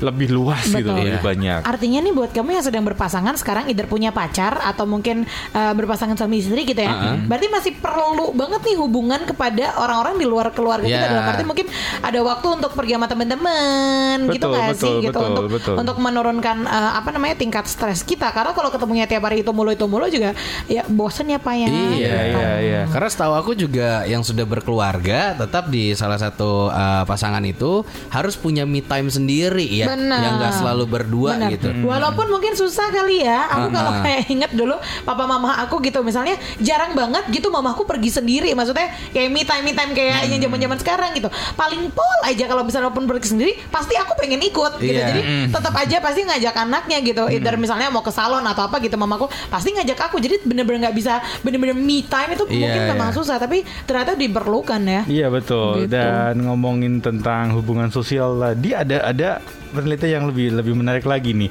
lebih 0.00 0.28
luas 0.30 0.64
gitu, 0.64 0.80
Betul. 0.82 0.96
lebih 0.98 1.12
Iya. 1.12 1.22
banyak. 1.22 1.60
Artinya 1.62 1.98
nih 2.00 2.12
buat 2.12 2.30
kamu 2.30 2.50
yang 2.52 2.64
sedang 2.64 2.84
berpasangan 2.84 3.34
sekarang 3.36 3.68
either 3.68 3.84
punya 3.84 4.10
pacar 4.10 4.58
atau 4.58 4.84
mungkin 4.84 5.22
uh, 5.50 5.72
berpasangan 5.72 6.14
suami 6.14 6.40
istri 6.40 6.64
gitu 6.64 6.80
ya. 6.80 6.90
Uh-uh. 6.90 7.16
Berarti 7.24 7.46
masih 7.46 7.72
perlu 7.74 8.32
banget 8.32 8.60
nih 8.62 8.76
hubungan 8.76 9.20
kepada 9.22 9.76
orang-orang 9.76 10.16
di 10.16 10.26
luar 10.26 10.50
keluarga 10.50 10.82
kita 10.82 10.98
Yeah. 11.00 11.12
dalam 11.12 11.26
arti 11.26 11.42
mungkin 11.42 11.66
ada 12.00 12.18
waktu 12.20 12.46
untuk 12.50 12.72
pergi 12.72 12.92
sama 12.92 13.06
teman-teman 13.06 14.16
gitu 14.28 14.46
Betul, 14.46 14.52
nggak 14.52 14.74
sih 14.74 14.86
betul, 14.86 15.02
gitu 15.02 15.10
betul, 15.12 15.28
untuk 15.30 15.44
betul. 15.50 15.74
untuk 15.76 15.96
menurunkan 15.98 16.56
uh, 16.62 16.92
apa 16.94 17.08
namanya 17.10 17.34
tingkat 17.34 17.64
stres 17.64 18.00
kita 18.00 18.30
karena 18.30 18.52
kalau 18.52 18.68
ketemunya 18.68 19.04
tiap 19.04 19.22
hari 19.22 19.40
itu 19.40 19.50
mulu 19.50 19.70
itu 19.70 19.84
mulu 19.84 20.06
juga 20.06 20.32
ya 20.66 20.82
bosen 20.86 21.26
ya 21.26 21.38
pak 21.38 21.54
ya. 21.54 21.66
Iya, 21.66 21.78
Gitu. 21.90 22.06
iya, 22.06 22.52
iya. 22.60 22.82
Karena 22.86 23.08
setahu 23.08 23.34
aku 23.34 23.52
juga 23.54 24.04
yang 24.04 24.20
sudah 24.20 24.44
berkeluarga 24.44 25.34
tetap 25.34 25.68
di 25.68 25.92
salah 25.92 26.16
satu 26.16 26.68
uh, 26.68 27.02
pasangan 27.04 27.42
itu 27.42 27.82
harus 28.08 28.34
punya 28.34 28.62
me 28.62 28.80
time 28.80 29.08
sendiri 29.08 29.66
ya, 29.66 29.89
Benar. 29.90 30.20
yang 30.20 30.34
nggak 30.36 30.54
selalu 30.54 30.84
berdua 30.86 31.30
Benar. 31.34 31.50
gitu. 31.50 31.68
Walaupun 31.82 32.26
mungkin 32.28 32.52
susah 32.54 32.88
kali 32.88 33.22
ya. 33.22 33.46
Aku 33.48 33.66
Ah, 33.66 33.72
kalau 33.72 33.92
ah. 33.92 34.02
kayak 34.02 34.22
inget 34.28 34.52
dulu 34.52 34.74
papa 35.02 35.24
mama 35.24 35.58
aku 35.58 35.78
gitu 35.80 36.00
misalnya 36.00 36.32
jarang 36.58 36.92
banget 36.92 37.26
gitu 37.28 37.48
mamaku 37.48 37.82
pergi 37.82 38.10
sendiri. 38.12 38.50
Maksudnya 38.52 38.88
kayak 39.10 39.28
me 39.28 39.42
time 39.42 39.64
me 39.64 39.72
time 39.72 39.92
kayak 39.92 40.26
yang 40.26 40.40
zaman-zaman 40.40 40.76
sekarang 40.76 41.10
gitu. 41.12 41.26
Paling 41.54 41.90
pol 41.90 42.18
aja 42.22 42.44
kalau 42.44 42.62
misalnya 42.62 42.90
pun 42.90 43.04
pergi 43.04 43.28
sendiri 43.28 43.52
pasti 43.68 43.94
aku 43.94 44.14
pengen 44.16 44.40
ikut 44.40 44.78
gitu. 44.78 44.92
Iya. 44.92 45.06
Jadi 45.08 45.20
tetap 45.50 45.74
aja 45.74 45.96
pasti 45.98 46.20
ngajak 46.22 46.54
anaknya 46.56 46.98
gitu. 47.00 47.22
Either 47.26 47.54
misalnya 47.56 47.88
mau 47.88 48.00
ke 48.00 48.10
salon 48.10 48.42
atau 48.42 48.64
apa 48.64 48.78
gitu 48.78 48.94
mamaku 48.94 49.26
pasti 49.48 49.72
ngajak 49.72 49.98
aku. 50.00 50.18
Jadi 50.18 50.42
bener-bener 50.42 50.86
nggak 50.86 50.96
bisa 50.96 51.18
bener-bener 51.40 51.72
me 51.72 52.02
time 52.02 52.32
itu 52.32 52.44
Iya, 52.46 52.58
mungkin 52.60 52.80
iya. 52.80 52.90
memang 52.90 53.10
susah 53.10 53.36
tapi 53.36 53.62
ternyata 53.84 54.12
diperlukan 54.14 54.80
ya. 54.82 55.02
Iya 55.06 55.26
betul. 55.28 55.84
Gitu. 55.84 55.92
Dan 55.92 56.44
ngomongin 56.44 57.00
tentang 57.00 57.52
hubungan 57.52 57.88
sosial 57.88 58.36
tadi 58.36 58.70
ada 58.72 58.98
ada 59.02 59.30
penelitian 59.70 60.20
yang 60.20 60.24
lebih 60.28 60.46
lebih 60.54 60.74
menarik 60.76 61.06
lagi 61.06 61.32
nih. 61.32 61.50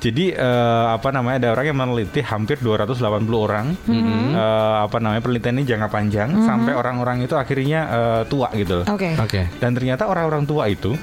Jadi 0.00 0.32
eh, 0.32 0.86
apa 0.90 1.08
namanya 1.12 1.46
ada 1.46 1.48
orang 1.54 1.66
yang 1.70 1.78
meneliti 1.78 2.20
hampir 2.24 2.58
280 2.60 3.00
orang. 3.34 3.66
Eh, 3.86 4.76
apa 4.86 4.96
namanya 5.00 5.22
penelitian 5.24 5.54
ini 5.60 5.64
jangka 5.66 5.88
panjang 5.88 6.28
sampai 6.44 6.72
orang-orang 6.76 7.24
itu 7.24 7.34
akhirnya 7.34 7.80
eh, 7.90 8.22
tua 8.28 8.48
gitu 8.52 8.82
loh. 8.82 8.86
Oke. 8.90 9.16
Oke. 9.16 9.48
Dan 9.58 9.76
ternyata 9.76 10.08
orang-orang 10.10 10.44
tua 10.44 10.68
itu 10.68 10.94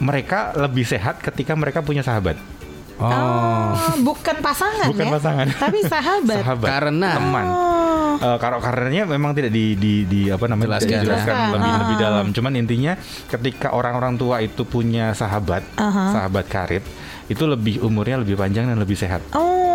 mereka 0.00 0.52
lebih 0.56 0.84
sehat 0.84 1.20
ketika 1.24 1.56
mereka 1.56 1.80
punya 1.80 2.04
sahabat. 2.04 2.55
Oh. 2.96 3.76
Oh, 3.76 3.94
bukan 4.02 4.40
pasangan 4.40 4.88
Bukan 4.88 5.04
ya. 5.04 5.12
pasangan. 5.12 5.46
Tapi 5.52 5.78
sahabat. 5.84 6.36
Sahabat. 6.40 6.64
Karena 6.66 7.08
teman. 7.12 7.44
Oh. 7.46 8.16
Eh, 8.16 8.38
kalau 8.38 8.56
karenanya 8.56 9.04
memang 9.04 9.36
tidak 9.36 9.52
di 9.52 9.76
di, 9.76 9.92
di 10.02 10.20
apa 10.26 10.44
namanya 10.46 10.80
Jelaskan. 10.80 10.88
dijelaskan 10.96 11.04
Jelaskan. 11.28 11.52
lebih 11.52 11.68
Ah. 11.68 11.78
lebih 11.78 11.96
dalam. 11.98 12.24
Cuman 12.32 12.52
intinya 12.54 12.92
ketika 13.26 13.68
orang-orang 13.70 14.16
tua 14.16 14.40
itu 14.40 14.64
punya 14.64 15.12
sahabat, 15.12 15.60
Aha. 15.74 16.04
sahabat 16.14 16.44
karib, 16.46 16.80
itu 17.26 17.44
lebih 17.44 17.80
umurnya 17.80 18.16
lebih 18.18 18.34
panjang 18.34 18.64
dan 18.64 18.80
lebih 18.80 18.96
sehat. 18.96 19.20
Oh. 19.32 19.65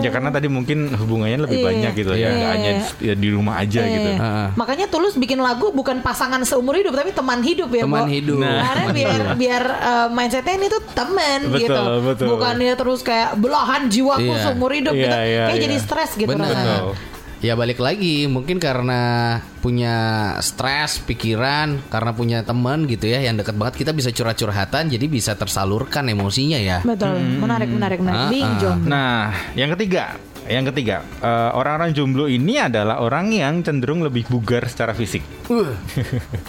Ya 0.00 0.10
karena 0.10 0.30
tadi 0.30 0.46
mungkin 0.46 0.78
hubungannya 0.90 1.38
lebih 1.44 1.58
Iya. 1.58 1.66
banyak 1.66 1.92
gitu 1.94 2.12
ya, 2.12 2.18
Iya. 2.18 2.30
nggak 2.32 2.50
hanya 2.50 2.70
di- 2.72 2.98
ya, 3.02 3.14
di 3.14 3.28
rumah 3.28 3.54
aja 3.56 3.80
Iya. 3.80 3.92
gitu. 3.92 4.10
Heeh. 4.16 4.48
Makanya 4.54 4.86
Tulus 4.86 5.14
bikin 5.14 5.38
lagu 5.38 5.70
bukan 5.70 6.00
pasangan 6.00 6.40
seumur 6.42 6.74
hidup 6.74 6.92
tapi 6.92 7.10
teman 7.10 7.40
hidup 7.40 7.70
ya, 7.70 7.84
Teman 7.84 8.04
Bo. 8.04 8.08
hidup. 8.08 8.36
Nah. 8.38 8.58
Karena 8.62 8.86
biar 8.90 9.20
biar 9.36 9.62
uh, 9.66 10.08
mindsetnya 10.10 10.54
ini 10.54 10.66
tuh 10.66 10.82
teman 10.90 11.38
Betul, 11.46 11.60
gitu. 11.60 11.82
betul. 12.02 12.26
Bukan 12.32 12.54
dia 12.56 12.74
terus 12.74 13.00
kayak 13.00 13.30
belahan 13.34 13.82
jiwaku 13.86 14.30
Iya. 14.30 14.42
seumur 14.42 14.70
hidup 14.70 14.92
Iya, 14.92 15.02
gitu. 15.02 15.16
iya, 15.16 15.44
kayak 15.46 15.56
iya. 15.56 15.64
jadi 15.64 15.76
stres 15.78 16.10
gitu 16.14 16.30
rasanya. 16.30 16.76
Betul. 16.82 16.94
Ya 17.40 17.56
balik 17.56 17.80
lagi 17.80 18.28
mungkin 18.28 18.60
karena 18.60 19.40
punya 19.64 19.96
stres 20.44 21.00
pikiran 21.00 21.80
karena 21.88 22.12
punya 22.12 22.38
teman 22.44 22.84
gitu 22.84 23.08
ya 23.08 23.24
yang 23.24 23.40
deket 23.40 23.56
banget 23.56 23.80
kita 23.80 23.96
bisa 23.96 24.12
curhat-curhatan 24.12 24.92
jadi 24.92 25.06
bisa 25.08 25.32
tersalurkan 25.40 26.04
emosinya 26.12 26.60
ya. 26.60 26.84
Betul. 26.84 27.16
Menarik 27.16 27.72
menarik 27.72 27.98
menarik. 28.04 28.20
Ah, 28.20 28.28
Being 28.28 28.52
ah. 28.52 28.60
jomblo. 28.60 28.88
Nah, 28.92 29.20
yang 29.56 29.72
ketiga, 29.72 30.20
yang 30.50 30.66
ketiga, 30.66 31.00
eh, 31.18 31.50
orang-orang 31.52 31.90
jomblo 31.90 32.26
ini 32.26 32.58
adalah 32.58 32.98
orang 32.98 33.30
yang 33.30 33.62
cenderung 33.62 34.02
lebih 34.02 34.26
bugar 34.26 34.66
secara 34.66 34.90
fisik. 34.90 35.22
Uh, 35.46 35.74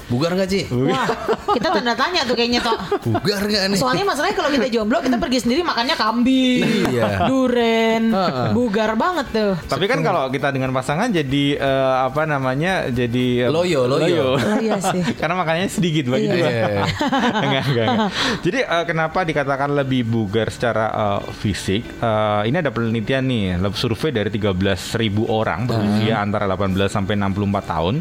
bugar 0.08 0.34
gak 0.36 0.46
sih? 0.48 0.70
Wah, 0.90 1.10
kita 1.52 1.70
tanda 1.72 1.94
tanya 1.94 2.22
tuh 2.22 2.34
kayaknya 2.34 2.62
toh. 2.62 2.78
Bugar 3.08 3.42
gak 3.44 3.64
nih? 3.68 3.78
Soalnya 3.78 4.06
masalahnya 4.06 4.36
kalau 4.36 4.50
kita 4.50 4.68
jomblo 4.70 5.02
kita 5.02 5.18
pergi 5.18 5.38
sendiri 5.40 5.62
makannya 5.62 5.96
kambing, 5.96 6.62
Iya. 6.94 7.26
duren, 7.26 8.14
bugar 8.52 8.94
banget 8.94 9.26
tuh. 9.32 9.54
Tapi 9.66 9.86
kan 9.86 10.02
kalau 10.02 10.30
kita 10.30 10.50
dengan 10.50 10.70
pasangan 10.72 11.10
jadi 11.10 11.46
eh, 11.58 11.96
apa 12.04 12.26
namanya? 12.26 12.90
Jadi 12.90 13.42
eh, 13.42 13.50
Loyo, 13.50 13.86
loyo. 13.86 14.38
Oh, 14.38 14.58
iya 14.58 14.78
sih. 14.94 15.02
Karena 15.18 15.34
makanannya 15.36 15.70
sedikit 15.70 16.06
bagi 16.08 16.30
Iya. 16.30 16.34
dua. 16.34 16.50
Enggak, 17.46 17.64
enggak, 17.66 17.86
enggak. 17.90 18.10
Jadi 18.42 18.60
eh, 18.62 18.84
kenapa 18.86 19.20
dikatakan 19.24 19.70
lebih 19.74 20.06
bugar 20.06 20.48
secara 20.48 20.86
eh, 20.94 21.22
fisik? 21.34 21.82
Eh, 21.98 22.42
ini 22.46 22.58
ada 22.58 22.70
penelitian 22.70 23.26
nih, 23.26 23.58
lab 23.58 23.74
survei 23.92 24.16
dari 24.16 24.32
13.000 24.32 24.96
orang 25.28 25.68
berusia 25.68 26.24
antara 26.24 26.48
18 26.48 26.88
sampai 26.88 27.20
64 27.20 27.36
tahun. 27.68 27.96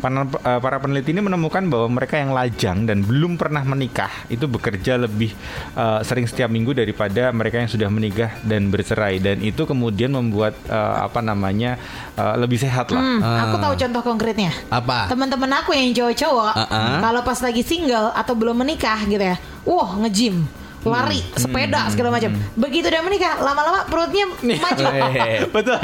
Para, 0.00 0.24
eh, 0.24 0.58
para 0.58 0.76
peneliti 0.80 1.12
ini 1.12 1.20
menemukan 1.20 1.60
bahwa 1.68 1.88
mereka 1.92 2.16
yang 2.16 2.32
lajang 2.32 2.88
dan 2.88 3.04
belum 3.04 3.36
pernah 3.36 3.60
menikah 3.60 4.08
itu 4.26 4.48
bekerja 4.48 4.96
lebih 4.96 5.36
eh, 5.74 6.00
sering 6.00 6.24
setiap 6.24 6.48
minggu 6.48 6.72
daripada 6.72 7.28
mereka 7.28 7.60
yang 7.60 7.68
sudah 7.68 7.88
menikah 7.88 8.40
dan 8.40 8.72
bercerai 8.72 9.20
dan 9.20 9.44
itu 9.44 9.68
kemudian 9.68 10.08
membuat 10.10 10.56
eh, 10.64 10.94
apa 11.04 11.20
namanya 11.20 11.76
eh, 12.16 12.34
lebih 12.40 12.56
sehat 12.56 12.88
lah. 12.88 13.04
Hmm, 13.04 13.20
Ah. 13.20 13.46
aku 13.46 13.56
tahu 13.58 13.74
contoh 13.76 14.02
konkretnya. 14.02 14.48
Apa? 14.70 15.12
Teman-teman 15.12 15.60
aku 15.60 15.70
yang 15.70 15.92
cowok-cowok, 15.92 16.52
Uh-uh. 16.56 16.96
kalau 17.02 17.20
pas 17.20 17.36
lagi 17.36 17.60
single 17.60 18.08
atau 18.10 18.32
belum 18.32 18.56
menikah 18.56 18.96
gitu 19.04 19.20
ya, 19.20 19.36
wah 19.62 19.92
nge-gym, 20.00 20.48
lari, 20.84 21.20
Hmm. 21.20 21.40
sepeda 21.40 21.80
segala 21.88 22.08
macam. 22.10 22.30
Begitu 22.54 22.86
udah 22.86 23.02
menikah, 23.02 23.34
lama-lama 23.38 23.84
perutnya 23.84 24.24
maju. 24.36 24.84
Betul. 25.56 25.76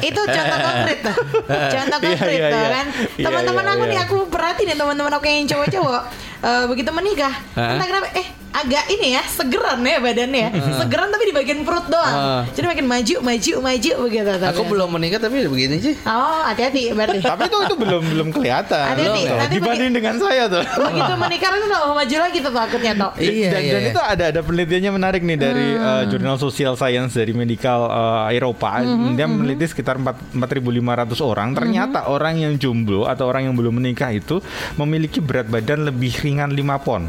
itu 0.00 0.20
contoh 0.20 0.58
konkret 0.60 0.98
tuh. 1.00 1.16
Contoh 1.46 1.98
Iya, 1.98 2.06
konkret 2.06 2.34
iya, 2.34 2.48
tuh 2.48 2.60
iya. 2.60 2.70
kan. 2.70 2.86
Iya, 3.16 3.24
Teman-teman 3.24 3.64
iya, 3.64 3.72
aku 3.72 3.82
nih 3.84 3.98
aku 4.00 4.16
perhatiin 4.28 4.66
nih 4.68 4.76
teman-teman 4.76 5.12
aku 5.12 5.24
yang 5.24 5.46
cowok-cowok 5.46 6.02
eh, 6.42 6.64
begitu 6.68 6.90
menikah, 6.90 7.34
entah 7.54 7.86
kenapa 7.86 8.06
eh 8.14 8.26
agak 8.54 8.86
ini 8.86 9.18
ya 9.18 9.22
segeran 9.26 9.82
ya 9.82 9.98
badannya 9.98 10.40
ya. 10.46 10.50
Segeran 10.78 11.10
tapi 11.10 11.24
di 11.26 11.34
bagian 11.34 11.66
perut 11.66 11.90
doang. 11.90 12.14
Ah. 12.14 12.42
Jadi 12.54 12.66
makin 12.70 12.86
maju, 12.86 13.16
maju, 13.18 13.52
maju 13.58 13.92
begitu. 14.06 14.30
tuh. 14.38 14.48
Aku 14.54 14.62
belum 14.70 14.88
menikah 14.94 15.18
tapi 15.18 15.42
begini 15.50 15.76
sih. 15.82 15.94
Oh, 16.06 16.46
hati-hati 16.46 16.94
berarti. 16.94 17.18
Tapi 17.34 17.50
itu 17.50 17.58
itu 17.66 17.74
belum 17.74 18.02
belum 18.14 18.28
kelihatan. 18.30 18.84
Hati-hati, 18.94 19.20
ya. 19.26 19.46
Dibanding 19.50 19.90
dengan 19.90 20.14
saya 20.22 20.46
tuh. 20.46 20.62
Begitu 20.62 21.12
menikah 21.18 21.50
itu 21.50 21.66
nggak 21.66 21.82
mau 21.82 21.94
maju 21.98 22.16
lagi 22.22 22.38
tuh 22.38 22.52
takutnya 22.54 22.92
toh. 22.94 23.12
Iya, 23.18 23.48
dan, 23.50 23.60
iya, 23.64 23.72
dan 23.74 23.82
iya. 23.82 23.90
itu 23.90 24.00
ada 24.00 24.24
ada 24.30 24.40
penelitiannya 24.44 24.92
menarik 24.94 25.22
nih 25.26 25.38
dari 25.40 25.68
uh, 25.74 26.02
jurnal 26.06 26.36
Social 26.38 26.74
Science 26.78 27.18
dari 27.18 27.32
Medical 27.34 27.90
uh, 27.90 28.30
Eropa. 28.30 28.84
Dia 29.18 29.26
meneliti 29.26 29.66
sekitar 29.66 29.98
4 29.98 30.38
4.500 30.38 31.18
orang. 31.24 31.48
Ternyata 31.58 31.98
orang 32.06 32.38
yang 32.38 32.52
jomblo 32.60 33.10
atau 33.10 33.26
orang 33.26 33.50
yang 33.50 33.54
belum 33.58 33.82
menikah 33.82 34.14
itu 34.14 34.38
memiliki 34.78 35.18
berat 35.18 35.50
badan 35.50 35.88
lebih 35.88 36.14
ringan 36.22 36.54
5 36.54 36.86
pon. 36.86 37.02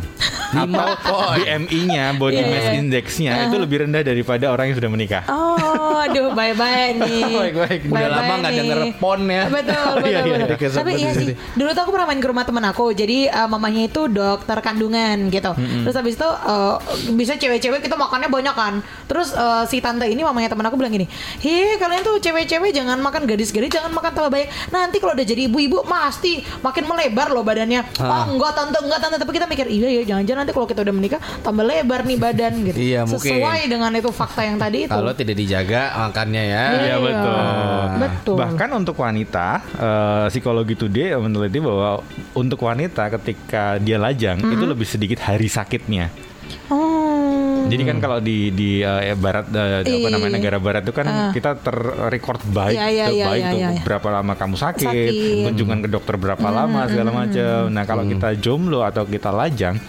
atau 0.55 1.35
BMI-nya, 1.36 2.06
body 2.15 2.39
Iya, 2.39 2.48
mass 2.48 2.65
iya. 2.67 2.74
index-nya 2.80 3.34
itu 3.50 3.56
lebih 3.60 3.78
rendah 3.88 4.02
daripada 4.02 4.45
orang 4.52 4.71
yang 4.71 4.78
sudah 4.80 4.91
menikah. 4.91 5.24
Oh, 5.28 5.94
aduh, 5.97 6.27
bye-bye 6.34 6.89
nih. 7.01 7.23
Baik-baik. 7.25 7.79
Udah 7.88 7.93
Bye-bye 7.93 8.12
lama 8.12 8.34
nggak 8.41 8.53
denger 8.55 8.79
pon 8.97 9.21
ya. 9.25 9.43
Betul, 9.47 9.89
betul, 9.99 10.10
Iya, 10.12 10.19
iya, 10.21 10.36
betul. 10.36 10.49
dikesep 10.55 10.77
Tapi 10.79 10.91
iya 10.95 11.12
sih. 11.13 11.27
Dulu 11.55 11.69
tuh 11.71 11.81
aku 11.86 11.91
pernah 11.93 12.08
main 12.10 12.21
ke 12.21 12.27
rumah 12.27 12.45
temen 12.47 12.63
aku. 12.65 12.86
Jadi 12.91 13.29
uh, 13.29 13.47
mamanya 13.47 13.81
itu 13.88 14.01
dokter 14.08 14.58
kandungan 14.60 15.29
gitu. 15.29 15.51
Terus 15.55 15.95
habis 15.95 16.13
itu 16.17 16.25
uh, 16.27 16.77
bisa 17.13 17.38
cewek-cewek 17.38 17.79
kita 17.84 17.95
makannya 17.95 18.29
banyak 18.29 18.55
kan. 18.55 18.73
Terus 19.05 19.31
uh, 19.34 19.63
si 19.69 19.79
tante 19.79 20.10
ini 20.10 20.21
mamanya 20.21 20.49
temen 20.51 20.65
aku 20.65 20.75
bilang 20.75 20.93
gini, 20.93 21.05
"Hei, 21.39 21.77
kalian 21.77 22.01
tuh 22.01 22.17
cewek-cewek 22.17 22.73
jangan 22.73 22.97
makan 22.99 23.29
gadis-gadis, 23.29 23.69
jangan 23.69 23.93
makan 23.93 24.12
tambah 24.12 24.31
banyak. 24.34 24.49
Nanti 24.73 24.97
kalau 24.97 25.13
udah 25.13 25.25
jadi 25.25 25.45
ibu-ibu 25.45 25.86
pasti 25.86 26.41
makin 26.62 26.89
melebar 26.89 27.29
loh 27.29 27.45
badannya." 27.45 27.86
Oh, 28.01 28.23
enggak 28.34 28.53
tante, 28.58 28.77
enggak 28.81 28.99
tante. 29.01 29.15
Tapi 29.21 29.31
kita 29.36 29.45
mikir, 29.45 29.67
"Iya 29.69 29.89
ya, 30.01 30.15
jangan-jangan 30.15 30.39
nanti 30.45 30.53
kalau 30.53 30.67
kita 30.67 30.81
udah 30.81 30.93
menikah 30.95 31.19
tambah 31.45 31.62
lebar 31.62 32.01
nih 32.05 32.17
badan 32.17 32.53
gitu." 32.65 32.77
Iya, 32.77 33.01
mungkin. 33.05 33.21
Sesuai 33.21 33.60
dengan 33.69 33.91
itu 33.93 34.10
fakta 34.10 34.41
yang 34.45 34.58
tadi 34.58 34.89
itu. 34.89 34.93
Kalau 34.93 35.12
tidak 35.13 35.36
dijaga 35.38 35.81
makannya 35.93 36.43
ya. 36.48 36.63
Iya 36.74 36.95
betul. 36.98 37.38
Betul. 38.02 38.36
Bahkan 38.41 38.69
untuk 38.74 38.95
wanita, 38.98 39.48
eh, 39.78 40.26
psikologi 40.30 40.74
today 40.74 41.13
meneliti 41.15 41.62
bahwa 41.62 42.02
untuk 42.34 42.60
wanita 42.63 43.08
ketika 43.19 43.78
dia 43.78 44.02
lajang 44.02 44.41
itu 44.41 44.65
lebih 44.65 44.88
sedikit 44.88 45.21
hari 45.21 45.45
sakitnya. 45.45 46.10
Oh. 46.69 47.65
Jadi 47.65 47.82
kan 47.82 47.98
kalau 47.98 48.21
di 48.21 48.54
di 48.54 48.86
eh, 48.86 49.17
barat 49.17 49.50
di 49.50 49.58
apa 49.58 49.89
Iya. 49.89 50.10
namanya 50.13 50.34
negara 50.38 50.58
barat 50.62 50.82
itu 50.86 50.93
kan 50.93 51.34
kita 51.34 51.58
terrecord 51.58 52.41
baik 52.54 52.78
Iya, 52.78 52.88
iya, 52.89 53.06
tuh, 53.10 53.15
iya, 53.17 53.26
baik 53.26 53.41
iya, 53.41 53.50
tuh 53.50 53.60
iya. 53.62 53.69
berapa 53.82 54.08
lama 54.13 54.34
kamu 54.38 54.56
sakit, 54.58 54.86
Sakit. 54.86 55.43
kunjungan 55.50 55.78
ke 55.86 55.89
dokter 55.89 56.15
berapa 56.21 56.48
lama 56.50 56.86
segala 56.86 57.10
macam. 57.10 57.74
Nah, 57.74 57.84
kalau 57.89 58.04
kita 58.06 58.30
jomblo 58.38 58.86
atau 58.86 59.06
kita 59.10 59.34
lajang 59.34 59.82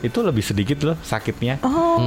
itu 0.00 0.18
lebih 0.20 0.40
sedikit 0.40 0.78
loh 0.82 0.96
sakitnya. 1.00 1.60
Oh. 1.60 1.98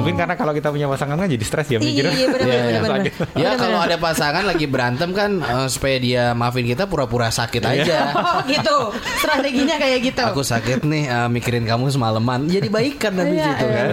Mungkin 0.00 0.16
karena 0.16 0.34
kalau 0.34 0.52
kita 0.52 0.68
punya 0.68 0.88
pasangan 0.88 1.16
kan 1.16 1.28
jadi 1.28 1.44
stres 1.44 1.68
ya 1.68 1.78
mikirnya. 1.78 2.12
Iya, 2.12 2.26
benar 2.28 2.40
Iya, 2.44 2.54
benar 2.56 2.70
iya. 2.70 2.80
benar. 2.80 2.94
Sakit. 2.94 3.12
Ya 3.36 3.50
kalau 3.54 3.78
ada 3.78 3.96
pasangan 3.96 4.44
lagi 4.44 4.66
berantem 4.66 5.10
kan 5.12 5.30
eh, 5.38 5.68
supaya 5.68 5.96
dia 5.98 6.22
maafin 6.32 6.64
kita 6.64 6.84
pura-pura 6.86 7.28
sakit 7.28 7.62
aja. 7.62 7.98
Oh 8.24 8.40
gitu. 8.48 8.76
Strateginya 9.20 9.76
kayak 9.76 9.98
gitu. 10.00 10.22
Aku 10.24 10.40
sakit 10.40 10.82
nih 10.82 11.04
eh, 11.06 11.28
mikirin 11.28 11.64
kamu 11.64 11.90
semalaman. 11.90 12.48
Jadi 12.48 12.66
baikan 12.66 13.14
habis 13.14 13.36
Ya 13.36 13.52
itu 13.52 13.66
kan. 13.66 13.88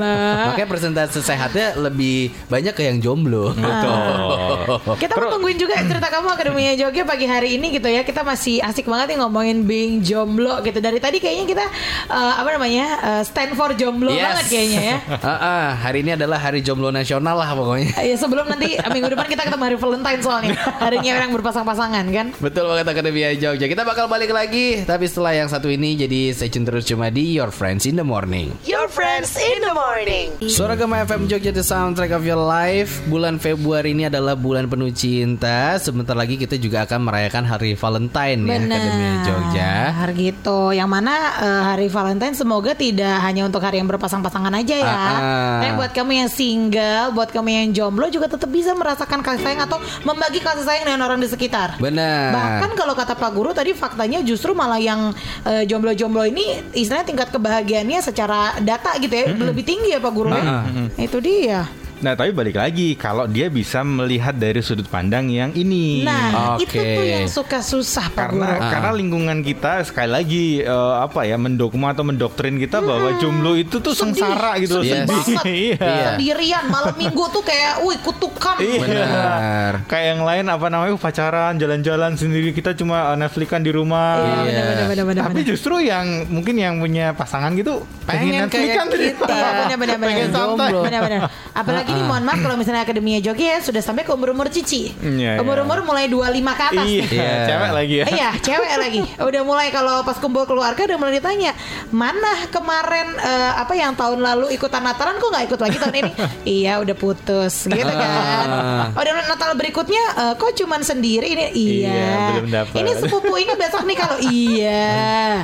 Makanya 0.48 0.68
persentase 0.68 1.20
sehatnya 1.22 1.76
lebih 1.76 2.32
banyak 2.48 2.74
ke 2.74 2.84
yang 2.88 2.98
jomblo. 2.98 3.52
Betul. 3.62 4.96
Kita 4.98 5.14
mau 5.18 5.30
tungguin 5.30 5.58
juga 5.60 5.76
cerita 5.82 6.08
kamu 6.08 6.28
Akademinya 6.32 6.74
Jogja 6.78 7.04
pagi 7.04 7.28
hari 7.28 7.60
ini 7.60 7.76
gitu 7.76 7.88
ya. 7.88 8.02
Kita 8.02 8.24
masih 8.24 8.62
asik 8.62 8.88
banget 8.88 9.14
nih 9.14 9.18
ngomongin 9.22 9.58
being 9.66 10.00
jomblo 10.02 10.62
gitu. 10.64 10.80
Dari 10.80 10.98
tadi 10.98 11.18
kayaknya 11.20 11.46
kita 11.46 11.66
eh, 12.10 12.34
apa 12.40 12.50
namanya? 12.56 12.86
eh, 13.02 13.24
stand 13.42 13.58
for 13.58 13.74
jomblo 13.74 14.14
banget 14.14 14.46
kayaknya 14.54 14.82
ya. 14.86 14.98
Ah, 15.22 15.38
ah, 15.38 15.66
hari 15.78 16.06
ini 16.06 16.14
adalah 16.14 16.38
hari 16.38 16.62
jomblo 16.62 16.94
nasional 16.94 17.34
lah 17.34 17.58
pokoknya. 17.58 17.94
Ya 18.12 18.16
sebelum 18.18 18.46
nanti 18.46 18.76
minggu 18.78 19.10
depan 19.14 19.26
kita 19.30 19.48
ketemu 19.48 19.64
hari 19.66 19.78
Valentine 19.82 20.22
soalnya 20.22 20.58
harinya 20.78 21.12
orang 21.18 21.32
berpasang-pasangan 21.34 22.06
kan. 22.12 22.28
Betul 22.38 22.68
banget 22.70 22.86
Akademia 22.92 23.30
Jogja. 23.34 23.66
Kita 23.66 23.82
bakal 23.82 24.06
balik 24.12 24.30
lagi 24.30 24.84
tapi 24.86 25.10
setelah 25.10 25.34
yang 25.34 25.48
satu 25.50 25.72
ini 25.72 25.98
jadi 25.98 26.36
stay 26.38 26.52
tune 26.52 26.68
terus 26.68 26.86
cuma 26.86 27.10
di 27.10 27.40
Your 27.40 27.50
Friends 27.50 27.88
in 27.90 27.98
the 27.98 28.06
Morning. 28.06 28.52
Your 28.68 28.92
friends 28.92 29.34
in 29.40 29.64
the 29.64 29.74
morning. 29.74 30.36
Suara 30.46 30.76
Gema 30.76 31.02
FM 31.08 31.26
Jogja 31.32 31.56
The 31.56 31.64
Soundtrack 31.66 32.12
of 32.12 32.28
Your 32.28 32.42
Life 32.42 33.02
Bulan 33.08 33.40
Februari 33.40 33.96
ini 33.96 34.12
adalah 34.12 34.36
bulan 34.36 34.68
penuh 34.68 34.92
cinta 34.92 35.80
Sebentar 35.80 36.14
lagi 36.18 36.36
kita 36.36 36.60
juga 36.60 36.84
akan 36.84 37.08
merayakan 37.08 37.48
hari 37.48 37.74
Valentine 37.78 38.42
ya 38.44 38.58
Akademia 38.60 39.14
Jogja 39.24 39.72
Hari 39.96 40.14
gitu. 40.20 40.76
Yang 40.76 40.90
mana 40.92 41.14
eh, 41.40 41.64
hari 41.72 41.88
Valentine 41.88 42.36
semoga 42.36 42.76
tidak 42.76 43.31
hanya 43.32 43.48
untuk 43.48 43.64
hari 43.64 43.80
yang 43.80 43.88
berpasang-pasangan 43.88 44.52
aja 44.52 44.76
ya. 44.76 44.86
Ah, 44.86 45.00
ah. 45.00 45.20
Tapi 45.64 45.72
buat 45.80 45.92
kamu 45.96 46.12
yang 46.20 46.30
single, 46.30 47.16
buat 47.16 47.32
kamu 47.32 47.50
yang 47.50 47.68
jomblo 47.72 48.12
juga 48.12 48.28
tetap 48.28 48.52
bisa 48.52 48.76
merasakan 48.76 49.24
kasih 49.24 49.42
sayang 49.42 49.64
atau 49.64 49.80
membagi 50.04 50.44
kasih 50.44 50.68
sayang 50.68 50.84
dengan 50.84 51.08
orang 51.08 51.24
di 51.24 51.32
sekitar. 51.32 51.80
Benar 51.80 52.36
Bahkan 52.36 52.70
kalau 52.76 52.94
kata 52.94 53.16
Pak 53.16 53.32
Guru 53.32 53.56
tadi 53.56 53.72
faktanya 53.72 54.20
justru 54.22 54.52
malah 54.52 54.78
yang 54.78 55.16
eh, 55.48 55.64
jomblo-jomblo 55.64 56.28
ini 56.28 56.60
istilahnya 56.76 57.08
tingkat 57.08 57.32
kebahagiaannya 57.32 58.00
secara 58.04 58.60
data 58.60 58.92
gitu 59.00 59.16
ya 59.16 59.26
lebih 59.32 59.64
tinggi 59.64 59.96
ya 59.96 60.04
Pak 60.04 60.14
Guru 60.14 60.30
ya. 60.36 60.44
Ah, 60.44 60.64
Itu 61.00 61.24
dia. 61.24 61.81
Nah, 62.02 62.14
tapi 62.14 62.32
balik 62.32 62.56
lagi 62.56 62.94
kalau 62.94 63.26
dia 63.26 63.46
bisa 63.48 63.82
melihat 63.82 64.34
dari 64.34 64.58
sudut 64.60 64.86
pandang 64.86 65.30
yang 65.30 65.54
ini. 65.54 66.02
Nah, 66.02 66.58
Oke. 66.58 66.66
itu 66.66 66.98
tuh 66.98 67.06
yang 67.06 67.26
suka 67.28 67.60
susah 67.62 68.10
Pak 68.10 68.18
karena 68.28 68.48
Guru. 68.52 68.68
karena 68.68 68.92
lingkungan 68.92 69.38
kita 69.40 69.74
sekali 69.84 70.10
lagi 70.10 70.44
eh, 70.60 70.94
apa 70.98 71.24
ya 71.24 71.38
mendogma 71.38 71.92
atau 71.92 72.02
mendoktrin 72.02 72.58
kita 72.58 72.80
bahwa 72.80 73.16
jomblo 73.16 73.54
itu 73.54 73.78
tuh 73.78 73.94
sengsara 73.94 74.58
gitu 74.58 74.78
loh, 74.78 74.84
Yes. 74.84 75.06
sedih. 75.06 75.06
banget. 75.06 75.46
Iya. 75.46 75.94
Sendirian 76.12 76.66
malam 76.68 76.94
minggu 76.96 77.24
tuh 77.30 77.42
kayak 77.42 77.74
wih 77.82 78.00
kutukan. 78.00 78.58
Iya. 78.58 78.80
Benar 78.82 79.74
Kayak 79.86 80.06
yang 80.10 80.22
lain 80.24 80.46
apa 80.48 80.66
namanya 80.68 80.98
pacaran, 80.98 81.54
jalan-jalan 81.56 82.12
sendiri 82.14 82.50
kita 82.50 82.74
cuma 82.74 83.14
eh, 83.14 83.18
Netflixan 83.20 83.62
di 83.62 83.70
rumah. 83.70 84.18
Iya, 84.18 84.42
benar, 84.42 84.64
benar, 84.66 84.86
benar, 84.88 85.06
benar, 85.06 85.24
Tapi 85.28 85.38
benar. 85.38 85.50
justru 85.50 85.74
yang 85.80 86.06
mungkin 86.28 86.56
yang 86.56 86.78
punya 86.78 87.14
pasangan 87.14 87.54
gitu 87.54 87.86
Pengen 88.04 88.50
Netflixan 88.50 88.88
kayak 88.88 88.98
di 88.98 89.06
kita. 89.14 89.22
rumah. 89.22 89.38
Iya 89.38 89.76
benar 89.78 89.78
benar 89.78 89.98
benar. 90.02 90.10
Pengen 90.10 90.28
santai. 90.28 90.42
Jomblo. 90.42 90.82
Benar 90.82 91.02
benar. 91.04 91.20
Apalagi 91.54 91.91
nih 91.94 92.06
mohon 92.06 92.24
maaf 92.24 92.40
kalau 92.40 92.56
misalnya 92.56 92.82
Akademia 92.82 93.20
Jogja 93.20 93.48
ya 93.56 93.60
sudah 93.60 93.80
sampai 93.80 94.02
ke 94.02 94.12
umur-umur 94.12 94.48
cici. 94.48 94.92
Iya, 94.98 95.38
iya. 95.38 95.42
Umur-umur 95.42 95.84
mulai 95.84 96.06
25 96.06 96.32
ke 96.52 96.64
atas 96.66 96.86
Iya. 96.86 97.04
Iya. 97.08 97.32
cewek 97.46 97.72
lagi 97.72 97.96
ya. 97.96 98.06
Iya, 98.08 98.30
cewek 98.40 98.74
lagi. 98.78 99.00
Udah 99.18 99.42
mulai 99.42 99.68
kalau 99.70 100.02
pas 100.02 100.18
kumpul 100.18 100.44
keluarga 100.44 100.82
udah 100.84 100.98
mulai 100.98 101.18
ditanya, 101.18 101.52
"Mana 101.90 102.48
kemarin 102.50 103.08
eh, 103.16 103.52
apa 103.56 103.74
yang 103.74 103.94
tahun 103.94 104.20
lalu 104.20 104.54
ikutan 104.54 104.82
Natalan 104.82 105.18
kok 105.18 105.30
nggak 105.30 105.46
ikut 105.48 105.60
lagi 105.60 105.78
tahun 105.78 105.96
ini?" 105.98 106.12
iya, 106.60 106.74
udah 106.80 106.96
putus 106.96 107.66
gitu 107.66 107.94
kan. 107.94 108.46
Ah. 108.48 108.86
Udah 108.94 109.12
Natal 109.22 109.54
berikutnya 109.54 110.04
eh, 110.18 110.34
kok 110.36 110.52
cuman 110.56 110.82
sendiri 110.82 111.28
ini? 111.28 111.46
Iya. 111.52 111.90
Iya, 111.92 112.16
belum 112.34 112.48
dapat. 112.50 112.76
Ini 112.76 112.92
sepupu 112.98 113.34
ini 113.36 113.54
besok 113.56 113.84
nih 113.84 113.98
kalau 113.98 114.18
iya. 114.24 114.92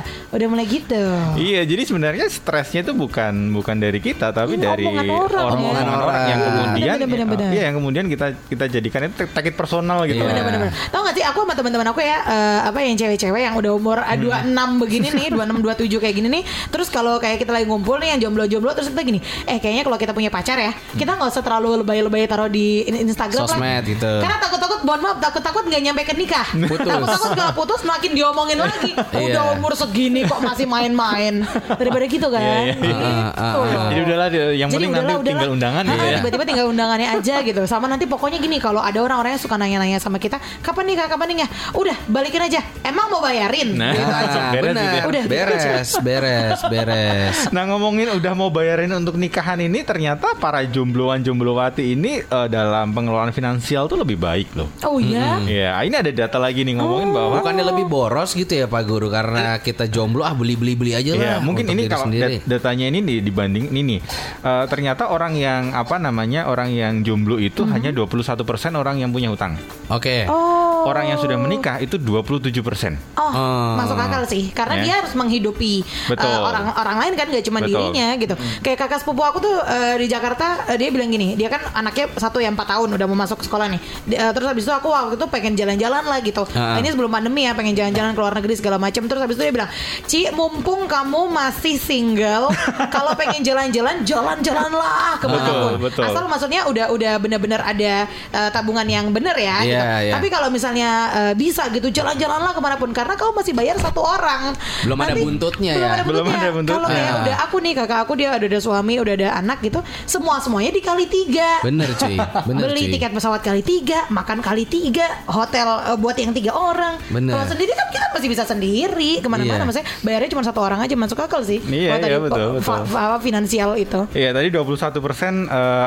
Udah 0.34 0.46
mulai 0.46 0.66
gitu. 0.68 1.04
Iya, 1.34 1.64
jadi 1.64 1.82
sebenarnya 1.82 2.26
stresnya 2.28 2.84
itu 2.84 2.92
bukan 2.92 3.48
bukan 3.48 3.76
dari 3.78 3.96
kita, 3.96 4.28
tapi 4.28 4.54
Ini 4.54 4.62
dari 4.62 4.84
omongan 4.84 5.08
orang, 5.08 5.24
orang, 5.24 5.40
ya. 5.40 5.56
omongan 5.56 5.86
orang 5.88 6.16
yang 6.28 6.37
Benar, 6.38 6.54
kemudian, 6.68 6.94
benar, 6.94 7.08
benar, 7.08 7.26
benar. 7.28 7.50
iya 7.50 7.62
yang 7.64 7.76
kemudian 7.76 8.04
kita 8.06 8.26
kita 8.44 8.64
jadikan 8.68 9.00
itu 9.04 9.24
takit 9.28 9.54
personal 9.54 10.04
gitu. 10.04 10.18
Iya. 10.18 10.28
Bener-bener 10.28 10.70
Tahu 10.88 11.00
gak 11.02 11.14
sih 11.14 11.24
aku 11.24 11.38
sama 11.40 11.54
teman-teman 11.54 11.86
aku 11.88 12.00
ya 12.00 12.16
eh, 12.20 12.58
Apa 12.64 12.78
yang 12.80 12.94
cewek-cewek 12.94 13.42
yang 13.42 13.54
udah 13.54 13.72
umur 13.72 13.98
eh, 14.00 14.16
26 14.16 14.50
begini 14.78 15.08
nih 15.10 15.26
26, 15.30 15.64
27 15.88 15.98
kayak 15.98 16.14
gini 16.14 16.28
nih 16.30 16.42
Terus 16.68 16.88
kalau 16.88 17.16
kayak 17.16 17.38
kita 17.38 17.50
lagi 17.50 17.64
ngumpul 17.64 17.96
nih 17.96 18.12
yang 18.12 18.20
jomblo-jomblo 18.20 18.72
Terus 18.72 18.88
kita 18.88 19.02
gini 19.02 19.18
Eh 19.44 19.58
kayaknya 19.58 19.82
kalau 19.82 19.96
kita 19.96 20.12
punya 20.12 20.28
pacar 20.28 20.56
ya 20.56 20.70
Kita 20.92 21.14
nggak 21.14 21.28
usah 21.28 21.40
terlalu 21.40 21.80
lebay-lebay 21.80 22.26
taruh 22.26 22.46
di 22.46 22.84
in- 22.84 23.04
Instagram 23.04 23.44
Sosmed 23.44 23.60
lah 23.60 23.80
gitu. 23.82 24.10
Karena 24.18 24.36
takut-takut 24.38 24.80
mohon 24.82 25.00
maaf 25.02 25.18
Takut-takut 25.18 25.62
gak 25.64 25.80
nyampe 25.80 26.02
ke 26.02 26.14
nikah. 26.14 26.46
Takut-takut 26.48 27.30
gak 27.34 27.50
putus 27.52 27.80
makin 27.82 28.10
diomongin 28.12 28.58
lagi 28.58 28.92
Udah 29.26 29.44
Iya. 29.44 29.54
umur 29.54 29.72
segini 29.72 30.22
kok 30.22 30.38
masih 30.38 30.64
main-main 30.64 31.42
Daripada 31.70 32.04
gitu 32.04 32.28
kan 32.28 32.40
Iya, 32.40 32.52
iya, 32.54 32.74
iya. 32.74 32.74
Gitu. 32.78 32.94
Ah, 32.98 33.32
ah, 33.32 33.54
ah. 33.56 33.88
Jadi 33.88 34.00
udahlah 34.02 34.28
yang 34.50 34.68
penting 34.68 34.90
nanti 34.90 35.12
tinggal 35.24 35.50
undangan 35.50 35.82
gitu 35.84 36.04
ya. 36.04 36.18
Tiba-tiba 36.28 36.44
tinggal 36.44 36.66
undangannya 36.68 37.08
aja 37.10 37.40
gitu. 37.40 37.64
Sama 37.64 37.88
nanti 37.88 38.04
pokoknya 38.04 38.36
gini 38.36 38.56
kalau 38.58 38.78
ada 38.78 39.00
orang-orang 39.00 39.32
yang 39.32 39.42
suka 39.42 39.56
nanya-nanya 39.56 39.96
sama 39.96 40.16
kita, 40.16 40.36
kapan 40.60 40.84
nikah, 40.86 41.08
kapan 41.08 41.32
nikah? 41.32 41.48
Udah, 41.72 41.96
balikin 42.04 42.40
aja. 42.40 42.60
Emang 42.80 43.08
mau 43.08 43.18
bayarin? 43.18 43.72
Nah. 43.72 43.90
Gitu 43.90 44.04
aja. 44.04 44.40
Beres 44.50 44.64
benar. 44.68 44.82
gitu 44.82 44.94
ya. 44.94 45.04
Udah. 45.04 45.22
beres, 45.24 45.90
beres, 45.98 46.60
beres. 46.68 47.36
Nah 47.48 47.64
ngomongin 47.66 48.12
udah 48.12 48.32
mau 48.34 48.48
bayarin 48.48 48.92
untuk 48.92 49.16
nikahan 49.16 49.56
ini 49.58 49.80
ternyata 49.80 50.36
para 50.36 50.60
jombloan 50.62 51.22
jomblowati 51.22 51.94
ini 51.94 52.20
eh, 52.20 52.48
dalam 52.48 52.92
pengelolaan 52.92 53.30
finansial 53.30 53.86
tuh 53.86 53.96
lebih 53.96 54.18
baik 54.18 54.52
loh. 54.52 54.68
Oh 54.82 54.98
iya. 54.98 55.40
Ya 55.40 55.72
ini 55.80 55.94
ada 55.94 56.10
data 56.10 56.36
lagi 56.36 56.60
nih 56.60 56.74
ngomongin 56.74 57.08
bahwa 57.08 57.30
Bukannya 57.38 57.62
lebih 57.64 57.86
boros 57.86 58.34
gitu 58.34 58.50
ya 58.50 58.66
Pak 58.66 58.82
Guru 58.82 59.06
karena 59.08 59.56
kita 59.56 59.86
jomblo 59.86 60.20
ah 60.20 60.34
beli-beli-beli 60.34 60.90
aja 60.92 61.14
lah. 61.14 61.22
Ya, 61.24 61.36
mungkin 61.38 61.70
ini 61.70 61.86
kalau 61.86 62.10
sendiri. 62.10 62.42
dat- 62.42 62.58
datanya 62.58 62.90
ini 62.90 62.98
di- 62.98 63.22
dibanding 63.22 63.70
ini 63.70 63.80
nih. 63.86 63.98
Eh, 64.40 64.64
ternyata 64.66 65.06
orang 65.06 65.38
yang 65.38 65.70
apa 65.70 65.96
namanya 65.96 66.17
orang 66.20 66.70
yang 66.70 67.02
jomblo 67.02 67.36
itu 67.36 67.62
Mhm. 67.62 67.70
hanya 67.70 67.90
21% 67.92 68.74
orang 68.74 68.98
yang 68.98 69.10
punya 69.10 69.28
hutang. 69.28 69.54
Oke. 69.86 70.26
Oh. 70.26 70.86
Orang 70.86 71.10
yang 71.10 71.18
sudah 71.18 71.34
menikah 71.36 71.78
itu 71.78 71.98
27%. 71.98 72.96
Oh, 73.14 73.28
Oh. 73.28 73.74
masuk 73.76 73.98
akal 73.98 74.22
sih. 74.24 74.48
Karena 74.50 74.78
Ya. 74.78 74.82
dia 74.82 74.94
harus 75.02 75.12
menghidupi 75.12 75.82
Betul. 76.06 76.24
uh, 76.24 76.48
orang 76.48 76.70
orang 76.72 76.96
lain 77.02 77.12
kan 77.14 77.26
gak 77.28 77.44
cuma 77.44 77.58
Betul. 77.60 77.92
dirinya 77.92 78.14
gitu. 78.16 78.34
Kayak 78.62 78.86
kakak 78.86 78.98
sepupu 79.02 79.20
aku 79.20 79.38
tuh 79.38 79.52
uh, 79.58 79.94
di 79.98 80.06
Jakarta 80.06 80.64
uh, 80.64 80.76
dia 80.78 80.88
bilang 80.88 81.10
gini, 81.10 81.34
dia 81.34 81.46
kan 81.46 81.60
anaknya 81.74 82.08
satu 82.14 82.38
yang 82.38 82.54
empat 82.54 82.72
tahun 82.72 82.94
udah 82.94 83.06
mau 83.06 83.18
masuk 83.18 83.42
sekolah 83.42 83.68
nih. 83.68 83.80
Di- 84.06 84.16
uh, 84.16 84.32
terus 84.32 84.46
habis 84.46 84.64
itu 84.64 84.72
aku 84.72 84.88
waktu 84.88 85.14
itu 85.14 85.26
pengen 85.28 85.52
jalan-jalan 85.54 86.02
lah 86.02 86.18
gitu. 86.20 86.42
Ah. 86.54 86.78
Ini 86.78 86.88
sebelum 86.88 87.10
pandemi 87.10 87.44
ya 87.44 87.52
pengen 87.52 87.74
jalan-jalan 87.74 88.14
ke 88.14 88.20
luar 88.20 88.34
negeri 88.34 88.54
segala 88.54 88.78
macam. 88.78 89.02
Terus 89.04 89.20
habis 89.20 89.36
itu 89.36 89.44
dia 89.44 89.54
bilang, 89.54 89.70
"Ci, 90.06 90.20
mumpung 90.32 90.86
kamu 90.86 91.28
masih 91.28 91.76
single, 91.76 92.48
kalau 92.94 93.12
pengen 93.14 93.42
jalan-jalan 93.42 94.02
jalan-jalan 94.02 94.70
lah 94.70 95.18
ke 95.18 95.26
mana 95.26 95.50
pun. 95.52 95.72
Betul. 95.98 96.14
Asal 96.14 96.24
maksudnya 96.30 96.60
udah 96.70 96.86
udah 96.94 97.12
benar-benar 97.18 97.60
ada 97.66 98.06
uh, 98.30 98.50
tabungan 98.54 98.86
yang 98.86 99.10
bener 99.10 99.34
ya. 99.34 99.56
Iya, 99.58 99.66
gitu. 99.66 99.84
iya. 100.06 100.12
Tapi 100.14 100.26
kalau 100.30 100.48
misalnya 100.48 100.90
eh, 101.10 101.34
bisa 101.34 101.66
gitu 101.74 101.90
jalan-jalanlah 101.90 102.54
ke 102.54 102.60
mana 102.62 102.76
pun 102.78 102.94
karena 102.94 103.18
kamu 103.18 103.32
masih 103.34 103.52
bayar 103.52 103.76
satu 103.82 103.98
orang. 103.98 104.54
Belum 104.86 104.98
ada 104.98 105.14
buntutnya 105.18 105.72
belum 105.74 105.82
ya? 105.82 105.90
Ada 105.90 106.02
Belum 106.06 106.26
ada 106.28 106.48
buntutnya. 106.54 106.76
Kalau 106.78 106.88
kayak 106.88 107.12
udah 107.18 107.36
aku 107.42 107.56
nih 107.58 107.72
kakak 107.74 107.98
aku 108.06 108.12
dia 108.14 108.28
udah 108.30 108.48
ada 108.48 108.60
suami, 108.62 108.94
udah 109.02 109.14
ada 109.18 109.28
anak 109.34 109.58
gitu, 109.60 109.80
semua 110.06 110.38
semuanya 110.38 110.70
dikali 110.70 111.06
tiga. 111.10 111.50
Bener 111.66 111.90
cuy, 111.98 112.14
bener 112.46 112.62
Beli 112.70 112.82
cuy. 112.86 112.92
tiket 112.94 113.10
pesawat 113.10 113.40
kali 113.42 113.62
tiga, 113.66 114.06
makan 114.08 114.38
kali 114.38 114.64
tiga, 114.64 115.06
hotel 115.26 115.66
eh, 115.90 115.98
buat 115.98 116.14
yang 116.14 116.30
tiga 116.30 116.54
orang. 116.54 117.02
Bener. 117.10 117.34
Kalau 117.34 117.46
sendiri 117.50 117.72
kan 117.74 117.88
kita 117.90 118.06
masih 118.14 118.28
bisa 118.30 118.44
sendiri 118.46 119.18
ke 119.18 119.26
mana-mana. 119.26 119.62
Iya. 119.62 119.66
Maksudnya 119.66 119.88
bayarnya 120.02 120.30
cuma 120.30 120.42
satu 120.46 120.60
orang 120.62 120.78
aja 120.78 120.94
masuk 120.94 121.18
akal 121.18 121.42
sih. 121.42 121.58
Iya, 121.64 121.98
tadi 121.98 122.14
iya, 122.14 122.20
betul, 122.20 122.62
fa- 122.62 122.82
betul. 122.84 122.92
fa- 122.92 123.04
apa, 123.10 123.18
finansial 123.18 123.74
itu. 123.74 124.00
Iya 124.14 124.30
tadi 124.30 124.48
21 124.50 125.00
persen 125.00 125.34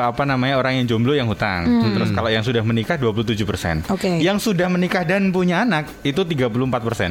apa 0.04 0.22
namanya 0.22 0.56
orang 0.56 0.78
yang 0.78 0.86
jomblo 0.88 1.12
yang 1.12 1.26
hutang. 1.26 1.64
Terus 1.92 2.10
kalau 2.10 2.26
yang 2.26 2.42
sudah 2.42 2.60
menikah 2.60 2.96
27 2.96 3.42
persen. 3.42 3.76
Hmm. 3.82 3.94
Oke. 3.94 4.18
Yang 4.18 4.38
sudah 4.44 4.66
menikah 4.66 5.02
dan 5.02 5.30
punya 5.30 5.62
anak 5.62 5.86
itu 6.02 6.18
34 6.18 6.50
persen. 6.82 7.10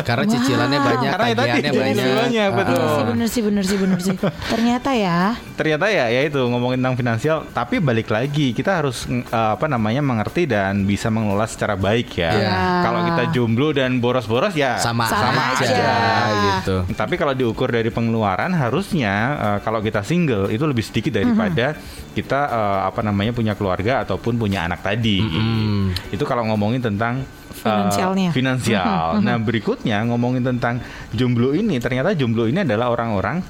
Karena 0.00 0.24
cicilannya 0.24 0.78
banyak, 0.78 1.10
Karena 1.10 1.26
tagihannya 1.32 1.72
banyak. 1.72 2.06
banyak, 2.14 2.48
Ah. 2.48 2.56
betul. 2.56 2.72
Iya 2.72 2.88
sih 2.88 3.02
bener 3.04 3.28
sih 3.28 3.42
bener 3.42 3.64
sih 3.64 3.76
bener 3.76 3.98
sih. 4.00 4.16
Ternyata 4.48 4.90
ya. 4.92 5.34
Ternyata 5.54 5.86
ya 5.88 6.06
ya 6.06 6.20
itu 6.22 6.38
ngomongin 6.38 6.78
tentang 6.78 6.96
finansial. 6.96 7.36
Tapi 7.48 7.78
balik 7.78 8.08
lagi 8.08 8.52
kita 8.52 8.78
harus 8.78 9.04
mm, 9.04 9.26
eh, 9.26 9.50
apa 9.54 9.66
namanya 9.66 10.00
mengerti 10.00 10.44
dan 10.44 10.84
bisa 10.84 11.08
mengelola 11.08 11.44
secara 11.44 11.74
baik 11.74 12.14
ya. 12.14 12.30
Iya. 12.32 12.58
Kalau 12.82 13.00
kita 13.04 13.22
jomblo 13.30 13.70
dan 13.70 13.98
boros-boros 13.98 14.52
ya 14.52 14.76
Sama, 14.76 15.06
Sama 15.06 15.54
aja, 15.54 15.64
aja. 15.64 15.92
gitu. 16.60 16.76
Tapi 16.92 17.14
kalau 17.14 17.32
diukur 17.32 17.68
dari 17.68 17.88
pengeluaran 17.88 18.52
harusnya 18.52 19.14
eh, 19.34 19.58
kalau 19.60 19.78
kita 19.78 20.02
single 20.02 20.48
itu 20.48 20.62
lebih 20.62 20.82
sedikit 20.82 21.16
daripada 21.16 21.74
kita 22.12 22.40
eh, 22.46 22.80
apa 22.86 23.00
namanya 23.00 23.32
punya 23.32 23.56
keluarga 23.56 24.04
ataupun 24.04 24.36
punya 24.36 24.64
anak 24.64 24.84
tadi. 24.84 25.18
Itu 26.12 26.22
kalau 26.22 26.44
ngomongin 26.46 26.80
tentang 26.80 27.24
eh, 27.24 27.60
Finansialnya. 27.64 28.30
finansial. 28.30 29.18
Nah, 29.20 29.36
berikutnya 29.40 30.04
ngomongin 30.06 30.44
tentang 30.44 30.78
jomblo 31.10 31.56
ini, 31.56 31.80
ternyata 31.80 32.12
jomblo 32.12 32.44
ini 32.46 32.62
adalah 32.62 32.92
orang-orang 32.92 33.40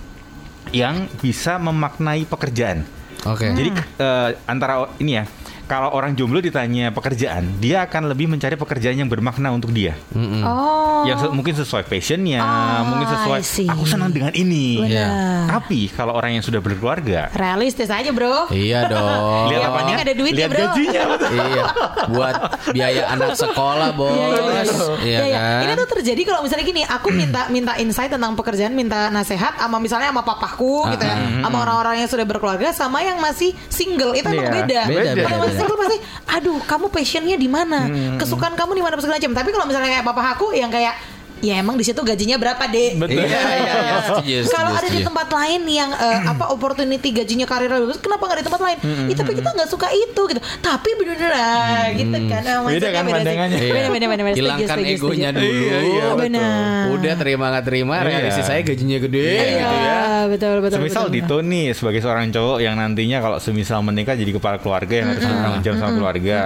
yang 0.71 1.11
bisa 1.21 1.59
memaknai 1.61 2.25
pekerjaan. 2.25 2.87
Oke. 3.29 3.51
Jadi 3.53 3.71
eh, 3.99 4.29
antara 4.47 4.89
ini 4.99 5.19
ya, 5.19 5.25
kalau 5.73 5.89
orang 5.91 6.13
jomblo 6.13 6.37
ditanya 6.39 6.93
pekerjaan, 6.93 7.57
dia 7.57 7.81
akan 7.83 8.07
lebih 8.07 8.29
mencari 8.29 8.55
pekerjaan 8.55 8.93
yang 8.95 9.09
bermakna 9.09 9.49
untuk 9.49 9.73
dia. 9.73 9.97
Mm-mm. 10.11 10.45
Oh. 10.45 11.01
Yang 11.03 11.19
se- 11.19 11.33
mungkin 11.33 11.55
sesuai 11.57 11.85
passionnya, 11.85 12.39
Ah, 12.39 12.85
mungkin 12.85 13.09
sesuai 13.09 13.41
aku 13.67 13.85
senang 13.87 14.13
dengan 14.13 14.33
ini. 14.33 14.85
Iya. 14.85 15.09
Tapi 15.49 15.89
kalau 15.89 16.13
orang 16.13 16.37
yang 16.37 16.45
sudah 16.45 16.61
berkeluarga, 16.61 17.33
Realistis 17.33 17.89
aja 17.89 18.13
bro. 18.13 18.53
Iya 18.53 18.85
dong. 18.85 19.49
lihat 19.49 19.57
Yang 19.57 19.63
apanya? 19.65 19.81
penting 19.81 19.97
ada 19.99 20.15
duitnya, 20.15 20.37
lihat 20.39 20.51
bro. 20.51 20.61
gajinya. 20.63 21.03
iya, 21.33 21.65
buat 22.07 22.35
biaya 22.69 23.03
anak 23.09 23.31
sekolah, 23.35 23.89
Bos. 23.93 24.13
Iya, 24.13 24.29
iya, 24.29 24.37
iya. 24.37 24.63
Iya 24.63 25.01
Iya, 25.03 25.19
iya. 25.25 25.39
kan? 25.39 25.63
Ini 25.63 25.73
tuh 25.75 25.89
terjadi 25.91 26.21
kalau 26.23 26.41
misalnya 26.45 26.65
gini, 26.67 26.83
aku 26.85 27.09
minta 27.11 27.41
minta 27.49 27.73
insight 27.77 28.11
tentang 28.11 28.37
pekerjaan, 28.37 28.73
minta 28.73 29.09
nasehat 29.09 29.57
sama 29.57 29.79
misalnya 29.79 30.11
sama 30.11 30.21
papaku 30.21 30.85
gitu 30.91 31.01
ya, 31.01 31.17
sama 31.41 31.57
orang-orang 31.59 31.95
yang 31.99 32.11
sudah 32.11 32.27
berkeluarga, 32.27 32.69
sama 32.71 33.01
yang 33.01 33.17
masih 33.17 33.57
single 33.69 34.13
itu 34.13 34.29
emang 34.29 34.43
Iya, 34.43 34.53
beda. 34.53 34.81
beda, 34.85 35.11
Kalau 35.23 35.47
beda, 35.47 35.62
beda. 35.63 35.71
single 35.71 35.79
pasti, 35.79 35.99
aduh 36.27 36.59
kamu 36.67 36.87
passionnya 36.91 37.37
di 37.39 37.49
mana, 37.49 37.87
kesukaan 38.19 38.59
kamu 38.59 38.79
di 38.79 38.83
mana 38.83 38.99
segala 38.99 39.23
macam. 39.23 39.33
Tapi 39.33 39.51
kalau 39.55 39.67
misalnya 39.71 39.91
kayak 39.95 40.05
papa 40.05 40.23
aku 40.35 40.51
yang 40.53 40.69
kayak 40.69 40.95
Ya 41.43 41.59
emang 41.59 41.75
di 41.75 41.83
situ 41.83 41.99
gajinya 41.99 42.39
berapa 42.39 42.63
dek? 42.71 43.03
Betul. 43.03 43.27
Iya, 43.27 43.41
iya, 43.59 43.75
iya, 44.23 44.41
Kalau 44.55 44.71
ada 44.71 44.87
di 44.87 45.03
tempat 45.03 45.27
lain 45.27 45.67
yang 45.67 45.91
eh, 45.91 46.19
apa 46.23 46.55
opportunity 46.55 47.11
gajinya 47.11 47.51
karirnya 47.51 47.83
bagus, 47.83 47.99
kenapa 47.99 48.31
nggak 48.31 48.39
di 48.39 48.47
tempat 48.47 48.61
lain? 48.63 48.79
Ih, 49.11 49.17
tapi 49.19 49.33
kita 49.35 49.51
nggak 49.51 49.67
suka 49.67 49.91
itu 49.91 50.23
gitu. 50.31 50.39
Tapi 50.63 50.91
bener 50.95 51.19
ah, 51.35 51.91
gitu 51.91 52.15
kan. 52.31 52.43
Ah, 52.43 52.63
Beda 52.63 52.63
maksudnya 52.63 52.91
kan 52.95 53.05
pandangannya. 53.11 53.59
Iya. 53.59 53.73
Beda, 53.75 53.89
beda, 53.91 54.07
beda, 54.07 54.23
beda. 54.23 54.37
Hilangkan 54.39 54.79
egonya 54.87 55.29
dulu. 55.35 55.51
Iya, 55.51 55.77
iya, 55.83 56.03
Oh, 56.03 56.15
betul. 56.15 56.23
benar. 56.31 56.83
Udah 56.95 57.15
terima 57.19 57.45
nggak 57.51 57.65
terima, 57.67 57.95
Iya. 58.07 58.31
saya 58.39 58.61
gajinya 58.63 58.99
gede 59.03 59.27
Iya, 59.27 59.43
gitu 59.59 59.77
ya. 59.77 59.99
betul, 60.31 60.55
betul. 60.63 60.77
semisal 60.79 61.05
betul, 61.11 61.15
Dito 61.19 61.37
nih 61.43 61.67
sebagai 61.75 62.01
seorang 62.01 62.31
cowok 62.31 62.59
yang 62.63 62.75
nantinya 62.79 63.19
kalau 63.19 63.39
semisal 63.43 63.83
menikah 63.83 64.15
jadi 64.15 64.31
kepala 64.31 64.63
keluarga 64.63 64.95
yang 64.95 65.09
harus 65.11 65.27
bertanggung 65.27 65.63
jawab 65.67 65.79
sama 65.83 65.93
keluarga, 65.99 66.39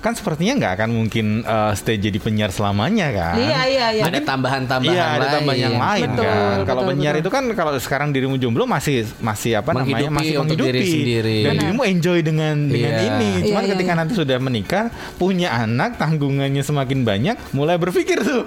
kan 0.00 0.12
sepertinya 0.12 0.52
nggak 0.56 0.72
akan 0.74 0.90
mungkin 0.90 1.26
uh, 1.42 1.72
stay 1.72 1.96
jadi 1.96 2.16
penyiar 2.16 2.48
selamanya 2.48 3.06
kan? 3.10 3.34
Iya, 3.36 3.60
iya, 3.66 3.86
iya. 3.92 4.02
Ada 4.02 4.20
tambahan-tambahan 4.22 4.90
Iya 4.90 5.04
ada 5.06 5.18
lain. 5.20 5.34
tambahan 5.34 5.58
yang 5.60 5.76
lain 5.78 6.08
Betul, 6.10 6.24
kan. 6.24 6.56
Kalau 6.62 6.80
betul, 6.80 6.90
penyiar 6.90 7.12
betul. 7.12 7.22
itu 7.22 7.30
kan 7.30 7.44
kalau 7.54 7.72
sekarang 7.76 8.08
dirimu 8.10 8.36
jomblo 8.36 8.64
masih 8.64 8.96
masih 9.18 9.56
apa 9.56 9.70
namanya 9.70 9.84
Menghidupi 10.02 10.16
masih 10.16 10.34
untuk 10.34 10.56
menghidupi 10.56 10.72
diri 10.72 10.88
sendiri. 10.90 11.36
dan 11.38 11.44
Benar. 11.46 11.60
dirimu 11.62 11.82
enjoy 11.86 12.18
dengan 12.20 12.54
dengan 12.64 12.90
Iya. 12.90 13.00
ini. 13.06 13.30
Cuman 13.42 13.52
Iya, 13.54 13.60
iya, 13.60 13.72
ketika 13.72 13.92
iya. 13.92 13.98
nanti 13.98 14.12
sudah 14.14 14.36
menikah, 14.38 14.84
punya 15.14 15.48
anak, 15.54 15.90
tanggungannya 15.96 16.62
semakin 16.62 16.98
banyak, 17.02 17.36
mulai 17.50 17.76
berpikir 17.76 18.18
tuh. 18.20 18.42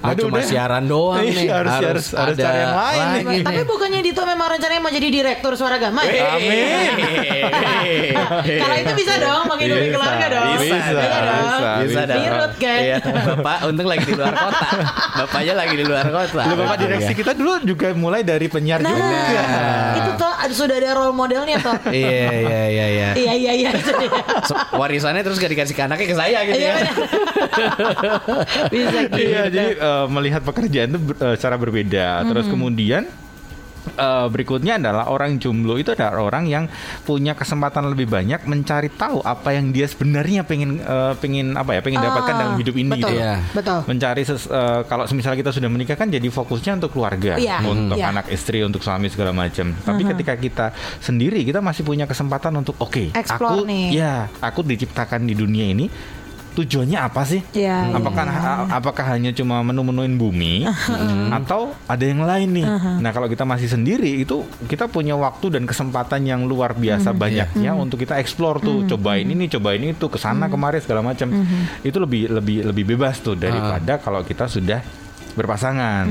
Nggak 0.00 0.14
cuma 0.18 0.36
udah. 0.36 0.44
siaran 0.44 0.84
doang 0.84 1.22
Iya, 1.22 1.32
nih, 1.32 1.46
harus 1.48 1.72
harus 1.72 1.86
harus, 1.86 2.06
harus 2.12 2.34
ada 2.34 2.42
cari 2.42 2.58
yang 2.58 2.74
lain 2.74 2.98
lagi. 2.98 3.24
nih. 3.28 3.40
Tapi 3.42 3.62
bukannya 3.64 4.00
Dito 4.02 4.22
memang 4.22 4.48
rencananya 4.48 4.80
mau 4.80 4.90
jadi 4.90 5.08
direktur 5.08 5.52
suara 5.54 5.76
gama 5.76 6.00
Eh, 6.02 6.12
ya? 6.12 6.26
Amin. 6.32 6.90
Kalau 8.56 8.76
itu 8.76 8.92
bisa 8.96 9.14
dong, 9.18 9.42
menghidupi 9.46 9.86
keluarga 9.88 10.26
dong. 10.28 10.46
bisa, 10.56 10.76
Iya 10.98 11.18
dong. 11.18 11.38
bisa, 11.38 11.56
bisa 11.56 11.86
bisa. 11.86 12.02
dong. 12.04 12.18
Dirut 12.18 12.52
kan? 12.56 12.78
Iya, 12.78 12.96
Bapak 13.02 13.58
untung 13.64 13.86
lagi 13.86 14.04
di 14.04 14.14
luar 14.14 14.34
kota. 14.34 14.68
Bapaknya 15.16 15.54
lagi 15.54 15.74
di 15.74 15.84
luar 15.84 16.06
kota. 16.06 16.42
Lu 16.42 16.54
bapak 16.56 16.76
direksi 16.78 17.12
kita 17.12 17.32
dulu 17.32 17.52
juga 17.62 17.86
mulai 17.92 18.20
dari 18.20 18.46
penyiar 18.46 18.78
Nah, 18.78 18.88
juga. 18.88 19.42
itu 19.94 20.10
tuh 20.14 20.32
ada- 20.32 20.54
sudah 20.56 20.76
ada 20.76 20.90
role 20.92 21.12
modelnya 21.12 21.56
tuh. 21.58 21.76
Iya, 21.88 22.28
iya, 22.32 22.60
iya, 22.66 22.86
iya. 22.88 23.08
Iya 23.14 23.32
iya 23.34 23.52
iya 23.56 23.70
warisannya 24.80 25.20
terus 25.20 25.36
gak 25.36 25.48
dikasih 25.48 25.72
ke 25.72 25.82
anaknya 25.82 26.06
ke 26.06 26.16
saya 26.16 26.38
gitu 26.42 26.56
Iya, 26.56 26.72
ya. 26.72 26.92
Bisa 28.72 28.98
gitu. 29.06 29.18
Iya, 29.18 29.42
jadi 29.48 29.70
eh, 29.74 30.04
melihat 30.08 30.42
pekerjaan 30.42 30.88
itu 30.88 31.00
ber- 31.02 31.18
eh, 31.18 31.34
secara 31.34 31.56
berbeda. 31.56 32.06
Terus 32.24 32.46
kemudian 32.46 33.04
eh, 33.88 34.26
berikutnya 34.26 34.76
adalah 34.76 35.06
orang 35.06 35.36
jomblo 35.36 35.76
itu 35.76 35.90
adalah 35.90 36.18
orang 36.18 36.44
yang 36.44 36.64
punya 37.02 37.32
kesempatan 37.32 37.86
lebih 37.86 38.06
banyak 38.06 38.42
mencari 38.44 38.88
tahu 38.88 39.20
apa 39.20 39.52
yang 39.52 39.70
dia 39.70 39.86
sebenarnya 39.86 40.42
pengen 40.42 40.78
eh, 40.78 41.12
pengen 41.16 41.54
apa 41.54 41.72
ya 41.72 41.80
pengen 41.80 42.00
dapatkan 42.00 42.24
Ah, 42.28 42.40
dalam 42.42 42.54
hidup 42.56 42.74
ini 42.74 42.90
betul, 42.90 43.06
gitu. 43.06 43.14
Iya. 43.16 43.32
Betul. 43.50 43.78
Mencari 43.86 44.22
ses- 44.22 44.48
eh, 44.48 44.80
kalau 44.84 45.04
misalnya 45.08 45.38
kita 45.38 45.52
sudah 45.52 45.68
menikah 45.68 45.94
kan 45.94 46.08
jadi 46.08 46.26
fokusnya 46.26 46.76
untuk 46.76 46.90
keluarga, 46.92 47.36
Iya, 47.36 47.62
untuk 47.62 47.96
iya. 47.96 48.10
anak 48.10 48.26
istri, 48.28 48.60
untuk 48.60 48.82
suami 48.82 49.06
segala 49.06 49.30
macam. 49.30 49.72
Tapi 49.72 50.02
ketika 50.04 50.34
kita 50.34 50.66
sendiri 50.98 51.40
kita 51.42 51.60
masih 51.60 51.82
punya 51.82 52.04
kesempatan 52.04 52.52
untuk 52.54 52.74
oke, 52.76 53.12
Explore 53.12 53.62
aku 53.62 53.64
nih. 53.64 53.86
ya 53.94 54.26
aku 54.38 54.60
diciptakan 54.60 55.22
di 55.22 55.32
dunia 55.32 55.66
ini 55.66 55.86
tujuannya 56.56 56.96
apa 56.96 57.22
sih? 57.28 57.44
Iya, 57.52 57.92
iya, 57.92 57.94
apakah 57.94 58.24
iya. 58.24 58.40
a- 58.40 58.80
apakah 58.80 59.04
hanya 59.12 59.30
cuma 59.30 59.60
menu-menuin 59.60 60.16
bumi 60.16 60.64
atau 61.38 61.76
ada 61.84 62.00
yang 62.00 62.24
lain 62.24 62.48
nih? 62.56 62.66
Nah, 62.98 63.10
kalau 63.12 63.28
kita 63.28 63.44
masih 63.44 63.68
sendiri 63.68 64.24
itu 64.24 64.42
kita 64.64 64.88
punya 64.88 65.12
waktu 65.14 65.52
dan 65.52 65.68
kesempatan 65.68 66.24
yang 66.24 66.48
luar 66.48 66.72
biasa 66.72 67.12
banyaknya 67.12 67.76
untuk 67.76 68.00
kita 68.00 68.16
explore 68.16 68.58
tuh, 68.58 68.88
cobain 68.88 69.28
ini, 69.28 69.46
cobain 69.46 69.84
itu, 69.84 70.08
ke 70.08 70.16
sana 70.16 70.48
kemari 70.48 70.80
segala 70.80 71.04
macam. 71.04 71.28
Itu 71.84 72.00
lebih 72.00 72.32
lebih 72.32 72.64
lebih 72.64 72.84
bebas 72.96 73.20
tuh 73.20 73.36
daripada 73.36 74.00
kalau 74.00 74.24
kita 74.24 74.48
sudah 74.48 74.80
berpasangan. 75.36 76.08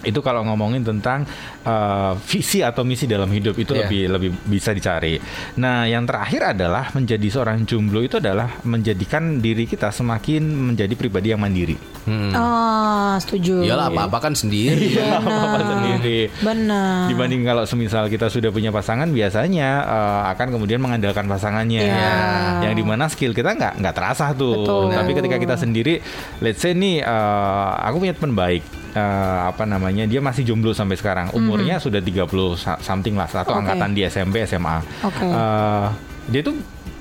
Itu 0.00 0.20
kalau 0.20 0.46
ngomongin 0.46 0.82
tentang 0.82 1.26
uh, 1.62 2.14
visi 2.24 2.62
atau 2.62 2.82
misi 2.82 3.04
dalam 3.04 3.28
hidup 3.28 3.54
itu 3.54 3.74
Iya. 3.74 3.82
lebih 3.84 4.02
lebih 4.14 4.30
bisa 4.46 4.70
dicari. 4.70 5.18
Nah, 5.58 5.84
yang 5.84 6.06
terakhir 6.06 6.54
adalah 6.54 6.90
menjadi 6.92 7.26
seorang 7.28 7.62
jomblo 7.62 8.00
itu 8.00 8.18
adalah 8.18 8.48
menjadikan 8.62 9.38
diri 9.38 9.66
kita 9.66 9.90
semakin 9.90 10.42
menjadi 10.42 10.94
pribadi 10.94 11.30
yang 11.30 11.42
mandiri. 11.42 11.74
Hmm. 12.06 12.32
Oh, 12.32 13.12
setuju. 13.20 13.60
Iyalah 13.62 13.92
apa-apa 13.92 14.30
kan 14.30 14.32
sendiri. 14.32 14.96
Iya. 14.96 15.20
Apa-apa 15.20 15.58
sendiri. 15.60 16.20
Benar. 16.40 17.12
Dibanding 17.12 17.42
kalau 17.44 17.64
semisal 17.68 18.08
kita 18.08 18.32
sudah 18.32 18.48
punya 18.48 18.72
pasangan, 18.72 19.10
biasanya 19.10 19.68
uh, 19.84 20.22
akan 20.32 20.56
kemudian 20.56 20.80
mengandalkan 20.80 21.28
pasangannya, 21.28 21.84
Iya. 21.84 22.12
yang 22.64 22.74
di 22.74 22.84
mana 22.86 23.10
skill 23.10 23.36
kita 23.36 23.52
nggak 23.52 23.82
nggak 23.82 23.94
terasa 23.94 24.32
tuh. 24.32 24.64
Betul. 24.64 24.94
Tapi 24.94 25.10
ketika 25.12 25.36
kita 25.36 25.54
sendiri, 25.54 26.00
let's 26.40 26.62
say 26.62 26.72
nih, 26.72 27.04
uh, 27.04 27.76
aku 27.84 28.00
punya 28.00 28.14
teman 28.16 28.32
baik, 28.32 28.62
uh, 28.98 29.54
apa 29.54 29.62
namanya, 29.62 30.04
dia 30.10 30.18
masih 30.18 30.42
jomblo 30.42 30.74
sampai 30.74 30.98
sekarang, 30.98 31.30
umurnya 31.30 31.78
sudah 31.78 32.02
30 32.02 32.26
sa- 32.58 32.80
something 32.82 33.14
lah, 33.14 33.30
satu 33.30 33.54
Oke. 33.54 33.62
angkatan 33.62 33.94
di 33.94 34.02
SMP 34.02 34.42
SMA. 34.42 34.82
Oke. 35.06 35.22
Uh, 35.22 35.86
dia 36.28 36.42
tuh 36.42 36.58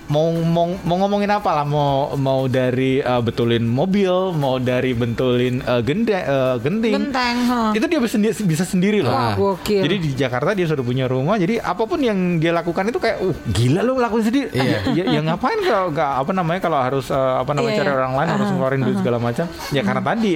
mau 0.08 0.32
mau 0.32 0.72
mau 0.86 0.96
ngomongin 1.04 1.32
apa 1.32 1.50
lah 1.52 1.66
mau 1.68 2.16
mau 2.16 2.48
dari 2.48 3.00
uh, 3.04 3.20
betulin 3.20 3.64
mobil 3.68 4.32
mau 4.36 4.56
dari 4.58 4.96
betulin 4.96 5.60
uh, 5.64 5.82
gende, 5.84 6.16
uh, 6.16 6.56
genting 6.60 6.94
Genteng, 6.98 7.38
huh. 7.48 7.72
itu 7.76 7.86
dia 7.88 8.00
bisa 8.00 8.14
sendiri, 8.18 8.34
bisa 8.44 8.64
sendiri 8.66 9.00
loh. 9.04 9.14
Wah, 9.14 9.34
gokil. 9.38 9.84
Jadi 9.86 9.96
di 10.02 10.10
Jakarta 10.16 10.52
dia 10.56 10.66
sudah 10.66 10.84
punya 10.84 11.06
rumah. 11.06 11.38
Jadi 11.38 11.62
apa 11.62 11.84
pun 11.86 12.00
yang 12.02 12.40
dia 12.42 12.52
lakukan 12.52 12.90
itu 12.90 13.00
kayak, 13.00 13.18
uh 13.22 13.36
gila 13.52 13.82
lu 13.86 14.00
lakuin 14.00 14.24
sendiri. 14.26 14.48
Iya. 14.54 14.80
ya, 14.94 15.04
ya 15.18 15.20
ngapain 15.24 15.60
kalau 15.62 15.90
nggak 15.94 16.12
apa 16.24 16.32
namanya 16.34 16.60
kalau 16.64 16.80
harus 16.82 17.08
eh, 17.12 17.36
apa 17.38 17.52
namanya 17.54 17.74
Iya, 17.78 17.80
cari 17.84 17.90
iya. 17.92 17.98
orang 18.00 18.14
lain 18.16 18.30
harus 18.34 18.48
Aha, 18.48 18.54
ngeluarin 18.56 18.82
duit 18.84 18.98
segala 19.00 19.18
macam. 19.20 19.46
Ya 19.74 19.82
karena 19.84 20.02
tadi 20.04 20.34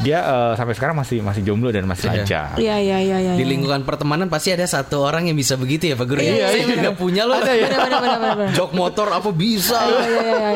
dia 0.00 0.18
eh, 0.24 0.52
sampai 0.56 0.74
sekarang 0.74 0.96
masih 0.98 1.18
masih 1.20 1.42
jomblo 1.44 1.68
dan 1.70 1.84
masih 1.86 2.06
Iya. 2.08 2.14
lancar. 2.24 2.54
Iya 2.56 2.76
iya 2.80 2.98
iya 3.00 3.16
iya. 3.20 3.32
Di 3.36 3.44
lingkungan 3.44 3.82
pertemanan 3.84 4.26
pasti 4.32 4.50
ada 4.54 4.64
satu 4.66 5.04
orang 5.04 5.28
yang 5.28 5.36
bisa 5.36 5.54
begitu 5.60 5.92
ya 5.92 5.94
Pak 5.96 6.06
Guru. 6.08 6.20
Iya, 6.20 6.32
ya? 6.34 6.46
Saya 6.50 6.62
iya, 6.64 6.74
juga 6.74 6.90
punya 6.96 7.22
loh. 7.28 7.38
Benar 7.40 7.90
benar. 8.00 8.48
Jok 8.56 8.70
motor 8.74 9.06
apa 9.12 9.30
bisa. 9.30 9.78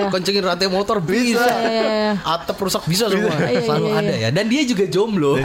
Kencengin 0.09 0.45
rantai 0.45 0.69
motor 0.69 0.99
bisa. 0.99 1.43
Iya, 1.43 1.57
iya, 1.61 1.83
iya. 1.83 2.13
Atap 2.23 2.57
rusak 2.57 2.85
bisa 2.87 3.07
semua. 3.07 3.35
Iya, 3.37 3.61
Selalu 3.61 3.87
iya, 3.87 3.99
ada 3.99 4.15
ya. 4.17 4.29
Dan 4.31 4.47
dia 4.47 4.63
juga 4.63 4.85
jomblo. 4.87 5.37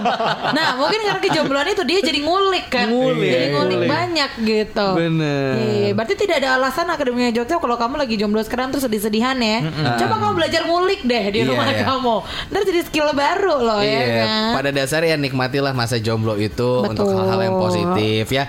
nah 0.56 0.76
mungkin 0.76 1.00
karena 1.00 1.20
kejombloan 1.20 1.68
itu 1.70 1.82
dia 1.84 2.00
jadi 2.02 2.20
ngulik 2.20 2.66
kan 2.68 2.86
Ngulik. 2.88 3.30
jadi 3.30 3.46
ngulik 3.52 3.80
banyak 3.86 4.30
gitu 4.40 4.88
Bener. 4.96 5.52
Iya, 5.56 5.90
berarti 5.92 6.14
tidak 6.16 6.36
ada 6.42 6.48
alasan 6.56 6.86
Akademi 6.88 7.30
Jogja 7.30 7.56
kalau 7.56 7.76
kamu 7.76 7.94
lagi 7.96 8.14
jomblo 8.16 8.40
sekarang 8.40 8.70
terus 8.70 8.84
sedih-sedihan 8.84 9.36
ya 9.38 9.58
coba 9.96 10.14
kamu 10.18 10.32
belajar 10.36 10.62
ngulik 10.66 11.00
deh 11.02 11.24
di 11.30 11.38
Iya, 11.40 11.48
rumah 11.48 11.66
iya. 11.70 11.84
kamu 11.84 12.16
ntar 12.52 12.60
jadi 12.62 12.80
skill 12.84 13.08
baru 13.12 13.54
loh 13.58 13.80
ya 13.80 13.90
Iya, 13.90 14.16
kan 14.20 14.52
pada 14.56 14.70
dasarnya 14.70 15.16
nikmatilah 15.16 15.72
masa 15.72 15.96
jomblo 15.96 16.36
itu 16.36 16.84
Betul. 16.84 16.90
untuk 16.92 17.06
hal-hal 17.14 17.40
yang 17.42 17.56
positif 17.56 18.24
ya. 18.30 18.44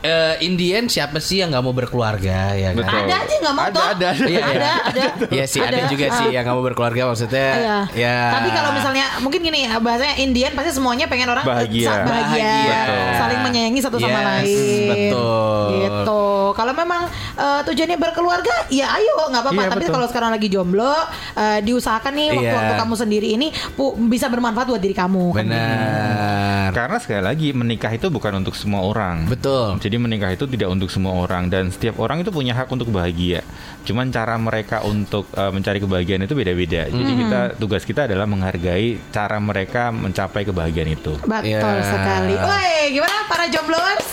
Eh, 0.00 0.34
Indian 0.40 0.86
siapa 0.86 1.18
sih 1.18 1.42
yang 1.42 1.50
nggak 1.50 1.58
mau 1.60 1.74
berkeluarga 1.74 2.54
ya 2.54 2.70
kan? 2.70 2.74
Betul. 2.78 2.98
ada 3.02 3.14
aja 3.18 3.34
nggak 3.36 3.50
mau 3.52 3.64
Ada, 3.64 3.74
toh 3.74 3.82
ada, 3.84 4.06
ada. 4.08 4.24
Iya, 4.24 4.38
ada 4.38 4.54
iya. 4.54 4.74
ada 4.78 5.02
Iya 5.28 5.44
sih 5.44 5.58
ada, 5.60 5.78
juga 5.86 6.06
Ah. 6.06 6.14
sih 6.14 6.26
yang 6.28 6.42
nggak 6.44 6.54
mau 6.54 6.64
berkeluarga 6.64 7.02
maksudnya. 7.04 7.50
Iya. 7.52 7.78
Ya. 7.98 8.18
Tapi 8.32 8.48
kalau 8.52 8.70
misalnya 8.72 9.06
mungkin 9.18 9.40
gini 9.40 9.58
bahasanya 9.76 10.14
Indian 10.16 10.54
pasti 10.54 10.70
semuanya 10.70 11.06
pengen 11.06 11.28
orang 11.28 11.42
Bahagia. 11.42 12.06
bahagia, 12.06 12.46
Bahagia. 12.46 12.82
saling 13.18 13.40
menyayangi 13.42 13.80
satu 13.80 13.96
sama 13.96 14.14
Yes, 14.14 14.26
lain. 14.46 14.86
betul. 14.88 15.66
Gitu. 15.74 16.22
Kalau 16.54 16.72
memang 16.72 17.02
eh, 17.38 17.60
tujuannya 17.62 17.96
berkeluarga, 17.96 18.66
ya 18.68 18.90
ayo 18.92 19.30
nggak 19.30 19.40
apa-apa. 19.40 19.60
Iya, 19.60 19.70
Tapi 19.70 19.80
betul. 19.80 19.94
kalau 19.94 20.06
sekarang 20.06 20.30
lagi 20.30 20.48
jomblo, 20.48 20.94
eh, 21.34 21.58
diusahakan 21.62 22.12
nih 22.12 22.28
waktu-waktu 22.34 22.74
Iya. 22.74 22.80
kamu 22.80 22.94
sendiri 22.94 23.28
ini 23.32 23.46
pu- 23.72 23.94
bisa 24.04 24.26
bermanfaat 24.26 24.66
buat 24.66 24.78
diri 24.78 24.92
kamu. 24.92 25.24
kan? 25.30 25.44
Benar. 25.44 26.68
Karena 26.70 26.98
sekali 26.98 27.22
lagi 27.22 27.48
menikah 27.52 27.90
itu 27.90 28.08
bukan 28.08 28.32
untuk 28.36 28.52
semua 28.52 28.82
orang. 28.82 29.24
Betul. 29.24 29.78
Jadi 29.78 29.96
menikah 29.96 30.30
itu 30.30 30.44
tidak 30.44 30.68
untuk 30.68 30.88
semua 30.88 31.14
orang 31.16 31.46
dan 31.46 31.70
setiap 31.70 31.96
orang 31.96 32.20
itu 32.20 32.28
punya 32.28 32.52
hak 32.52 32.68
untuk 32.68 32.90
bahagia. 32.90 33.40
Cuman 33.88 34.06
cara 34.08 34.36
mereka 34.36 34.84
untuk 34.84 35.32
uh, 35.32 35.48
mencari 35.48 35.80
kebahagiaan 35.80 36.22
itu 36.22 36.34
beda-beda. 36.34 36.86
Jadi 36.86 37.12
kita 37.16 37.40
tugas 37.56 37.82
kita 37.82 38.04
adalah 38.04 38.28
menghargai 38.28 39.00
cara 39.08 39.40
mereka 39.40 39.88
mencapai 39.88 40.44
kebahagiaan 40.44 40.92
itu. 40.92 41.16
Betul 41.18 41.48
Iya. 41.48 41.80
sekali. 41.82 42.34
Woi, 42.36 42.72
gimana 42.92 43.24
para 43.24 43.48
jombloers? 43.48 44.06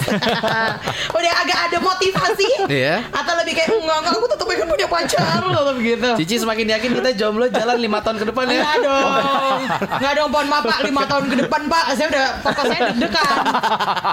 Udah 1.18 1.34
agak 1.38 1.60
ada 1.66 1.78
motivasi? 1.80 2.48
Iya. 2.68 3.04
Atau 3.06 3.36
lebih 3.36 3.54
kayak 3.54 3.70
enggak 3.70 3.98
enggak 4.00 4.14
aku 4.16 4.28
tetap 4.28 4.46
pengen 4.46 4.66
punya 4.66 4.88
pacar 4.88 5.42
loh 5.52 5.76
begitu. 5.76 6.08
Cici 6.16 6.36
semakin 6.38 6.66
yakin 6.72 6.92
kita 6.96 7.10
jomblo 7.14 7.46
jalan 7.50 7.76
lima 7.78 8.00
tahun 8.00 8.18
ke 8.18 8.26
depan 8.26 8.46
ya. 8.48 8.56
Enggak 8.56 8.78
dong 8.82 9.12
Enggak 10.00 10.14
dong 10.16 10.30
pohon 10.30 10.48
maaf 10.48 10.64
pak 10.64 10.80
Lima 10.82 11.04
tahun 11.04 11.26
ke 11.28 11.36
depan 11.42 11.62
pak 11.66 11.86
Saya 11.92 12.08
udah 12.08 12.26
Papa 12.40 12.62
saya 12.64 12.80
deg-degan 12.88 13.36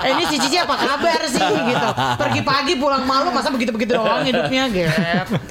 eh, 0.01 0.11
Ini 0.11 0.23
Cici 0.27 0.57
apa 0.57 0.75
kabar 0.75 1.21
sih 1.25 1.39
gitu 1.41 1.89
Pergi 2.17 2.41
pagi 2.43 2.73
pulang 2.75 3.05
malam 3.05 3.31
Masa 3.31 3.49
begitu-begitu 3.49 3.93
doang 3.93 4.25
hidupnya 4.25 4.63
gitu 4.67 4.91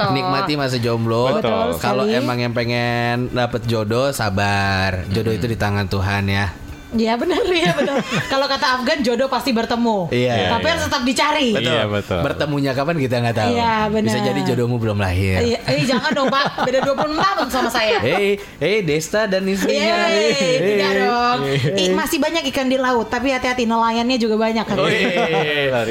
Nikmati 0.10 0.58
masa 0.58 0.82
jomblo. 0.82 1.38
Betul 1.38 1.78
Kalau 1.78 2.10
emang 2.10 2.42
yang 2.42 2.54
pengen 2.58 3.30
dapet 3.30 3.70
jodoh, 3.70 4.10
sabar. 4.10 5.06
Jodoh 5.14 5.38
itu 5.38 5.46
di 5.46 5.58
tangan 5.60 5.86
Tuhan 5.86 6.26
ya. 6.26 6.50
Iya 6.92 7.16
benar 7.16 7.40
ya 7.46 7.72
betul 7.72 7.96
Kalau 8.32 8.46
kata 8.46 8.66
Afgan 8.76 9.00
jodoh 9.00 9.28
pasti 9.28 9.52
bertemu 9.52 10.12
Iya, 10.12 10.52
Tapi 10.52 10.66
iya. 10.66 10.72
harus 10.76 10.84
tetap 10.86 11.02
dicari 11.02 11.50
Iya, 11.56 11.84
betul. 11.88 12.20
Bertemunya 12.20 12.72
kapan 12.72 12.96
kita 12.98 13.16
nggak 13.20 13.36
tahu. 13.36 13.52
Iya, 13.56 13.76
benar. 13.88 14.08
Bisa 14.12 14.20
jadi 14.22 14.42
jodohmu 14.44 14.76
belum 14.76 14.98
lahir. 14.98 15.40
Iya, 15.42 15.60
eh, 15.64 15.84
jangan 15.84 16.12
dong 16.12 16.28
pak 16.28 16.64
Beda 16.64 16.80
26 16.84 17.16
tahun 17.16 17.48
sama 17.50 17.70
saya 17.70 17.98
Hei, 18.08 18.36
hei 18.58 18.82
Desta 18.82 19.26
dan 19.26 19.46
istrinya. 19.46 19.78
Yeay, 19.78 20.32
Hei, 20.34 20.56
tidak 20.60 20.92
hei. 20.92 21.02
dong. 21.02 21.40
Ih, 21.78 21.90
masih 21.94 22.18
banyak 22.18 22.44
ikan 22.50 22.68
di 22.68 22.76
laut, 22.76 23.08
tapi 23.08 23.30
hati-hati 23.30 23.64
nelayannya 23.64 24.18
juga 24.18 24.36
banyak 24.36 24.66
kan. 24.66 24.78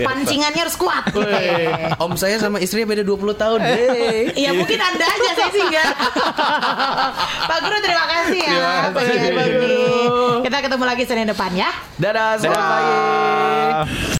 Pancingannya 0.04 0.60
harus 0.60 0.76
kuat. 0.76 1.04
Om 1.96 2.12
saya 2.16 2.36
sama 2.36 2.58
istrinya 2.58 2.90
beda 2.90 3.04
20 3.04 3.34
tahun. 3.34 3.58
Hei. 3.62 4.32
Ya 4.36 4.50
mungkin 4.52 4.76
anda 4.76 5.06
aja 5.06 5.30
saya 5.34 5.50
sih 5.50 5.62
enggak. 5.62 5.90
Pak 7.50 7.58
Guru 7.62 7.76
terima 7.80 8.04
kasih 8.06 8.40
ya. 8.40 8.54
Terima 8.90 8.90
kasih, 8.92 9.30
Pak. 9.30 9.46
Guru. 9.50 9.86
Kita 10.42 10.56
ketemu 10.60 10.84
lagi 10.90 11.06
Senin 11.06 11.30
depan 11.30 11.54
ya. 11.54 11.70
Dadah, 12.02 12.34
selamat 12.42 12.58
Dadah. 12.58 12.70
pagi. 12.74 14.00